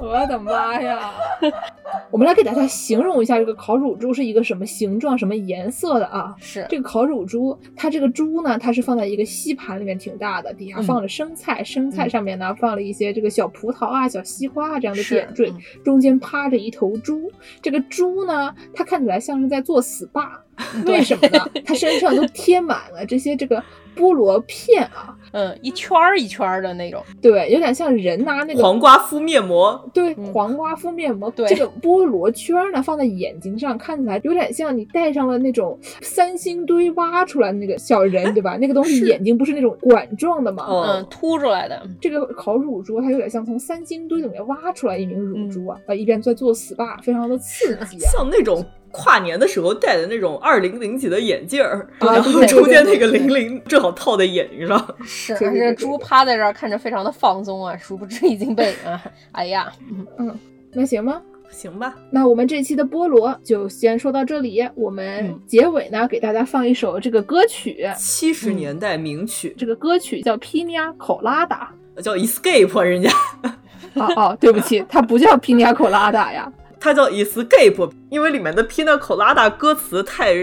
[0.01, 1.11] 我的妈呀！
[2.11, 6.35] 我们来给大家形容一下这个烤乳猪是一个什么形状、什么颜色的啊？
[6.39, 17.31] 是这个烤乳猪，它这个猪呢，它是放在一个吸盘里面，挺大的，底下嗯放了生菜，生菜嗯上面呢放了一些这个小葡萄啊、小西瓜啊这样的点缀嗯，中间趴着一头猪。
[17.61, 20.29] 这个猪呢，它看起来像是在做 SPA，
[20.85, 21.39] 为什么呢？
[21.65, 23.63] 它身上都贴满了这些这个
[23.95, 31.31] 菠萝片啊，嗯，一圈儿一圈儿的那种，对，有点像人拿那个黄瓜敷面膜，对嗯黄瓜敷面膜。
[31.31, 38.57] 对这个菠萝圈儿呢放在眼睛上，看起来有点像你戴上了那种三星堆挖出来的那个小人，对吧？
[38.57, 40.65] 那个东西 眼睛不是那种管状的吗？
[40.67, 48.09] 哦嗯，凸出来的，这个烤乳猪，它有点像从三星堆里面挖出来一名乳猪啊，呃，一边在做 SPA，非常的刺激啊。
[48.11, 48.63] 像那种
[48.95, 54.95] 跨年的时候戴的那种二零零几的眼镜儿，啊然后中间那个零零正好套在眼睛上。
[55.05, 59.01] 是 这猪趴在这儿看着非常的放松啊，殊不知已经被 啊，
[59.33, 59.71] 哎呀，
[60.17, 60.39] 嗯，
[60.73, 61.21] 那行吗。
[61.51, 64.67] 行吧，那我们这期的菠萝就先说到这里。
[64.75, 71.67] 我们嗯结尾呢，给大家放一首这个歌曲，七十年代名曲、这个歌曲叫《Pina Colada》。
[72.01, 73.09] 叫 Escape，人家
[73.95, 76.51] 哦哦，对不起，它不叫 Pina Colada 呀。
[76.85, 80.35] 它叫 Escape，因为里面的 Pina Colada 歌词太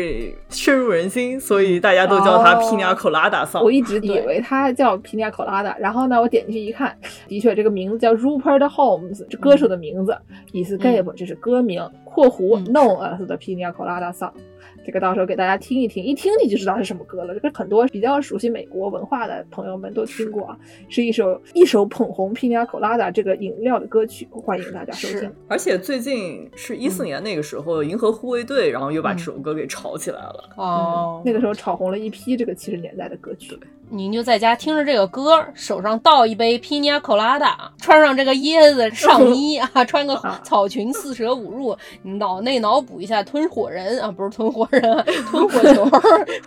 [0.49, 3.63] 深入人心，所以大家都叫它哦 Pina Colada song。
[3.63, 10.19] 我一直以为它叫 Pina Colada，然后呢，我点进去一看，的确这个名字叫 Rupert Holmes，这歌手的名字。
[10.53, 14.33] Escape 这是歌名（括弧嗯 known as the Pina Colada song）。
[14.85, 17.33] 这个到时候给大家听一听，一听你就知道是什么歌了。
[17.35, 20.59] 这个很多比较熟悉美国文化的朋友们都听过啊，
[20.89, 25.33] 是一首一首捧红 Pina Colada 这个饮料的歌曲，欢迎大家收听是。
[25.49, 30.51] 而且最近是一四年那个时候，银河护卫队然后又把这首歌给炒起来了。
[30.57, 33.59] 哦，那个时候炒红了一批这个七十年代的歌曲。
[33.95, 40.41] 您就在家听着这个歌，手上倒一杯 Pina Colada，穿上这个椰子上衣啊， 穿个啊。
[40.43, 45.87] 草裙四舍五入，脑内脑补一下吞火人啊，不是吞火人啊， 吞火球、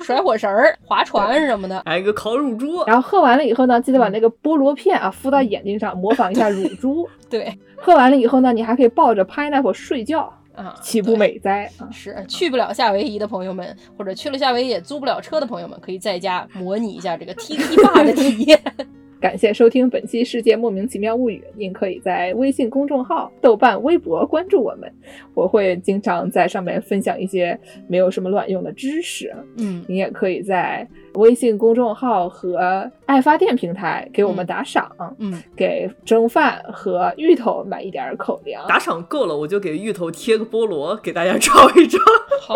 [0.03, 1.83] 甩火绳儿、划船什么的。
[1.85, 7.07] 来一个烤乳猪，然后喝完了以后呢，记得把那个菠萝片啊敷到眼睛上，模仿一下乳猪。
[7.29, 7.55] 对。
[7.77, 11.89] 喝完了以后呢，你还可以抱着 pineapple 睡觉，啊，岂不美哉啊！
[11.91, 18.59] 是去不了夏威夷的朋友们，或者去了夏威夷也租不了车的朋友们，可以在家模拟一下这个踢踢坝的体验。
[19.19, 24.91] 感谢收听本期《世界莫名其妙物语》，您可以在微信公众号、豆瓣、微博关注我们，
[25.33, 29.33] 我会经常在上面分享一些没有什么卵用的知识。
[29.57, 34.89] 嗯，你也可以在微信公众号和爱发电平台给我们打赏，
[35.19, 38.65] 嗯，给蒸饭和芋头买一点口粮。
[38.67, 41.97] 打赏够了，我就给芋头贴个菠萝，给大家照一照。
[42.41, 42.55] 好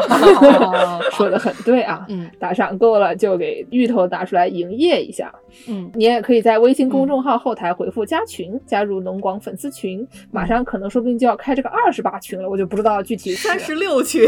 [1.12, 5.34] 说的很对啊，嗯打赏够了就给芋头打出来营业一下。
[5.68, 10.08] 嗯，你也可以在微信公众号后台回复“加群”，加入农广粉丝群。
[10.32, 14.22] 马上可能说不定就要开这个二十八群了，我就不知道具体是三十六群，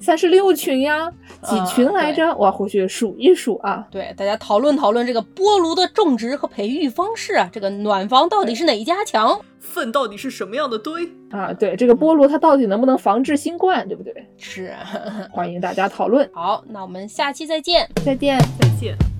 [0.00, 1.10] 三十六群呀，
[1.42, 2.34] 几啊群来着？
[2.36, 3.86] 我回去数一数啊。
[3.90, 9.38] 对，大家讨论讨论这个菠萝的种植和培育方式啊，这个暖房到底是哪一家强？
[9.58, 11.06] 粪到底是什么样的堆？
[11.30, 14.12] 啊，对这个菠萝它到底能不能防治新冠，对不对？
[14.38, 14.74] 是，
[15.30, 16.28] 欢迎大家讨论。
[16.32, 17.88] 好，那我们下期再见。
[18.04, 18.38] 再见。
[18.58, 19.19] 再见。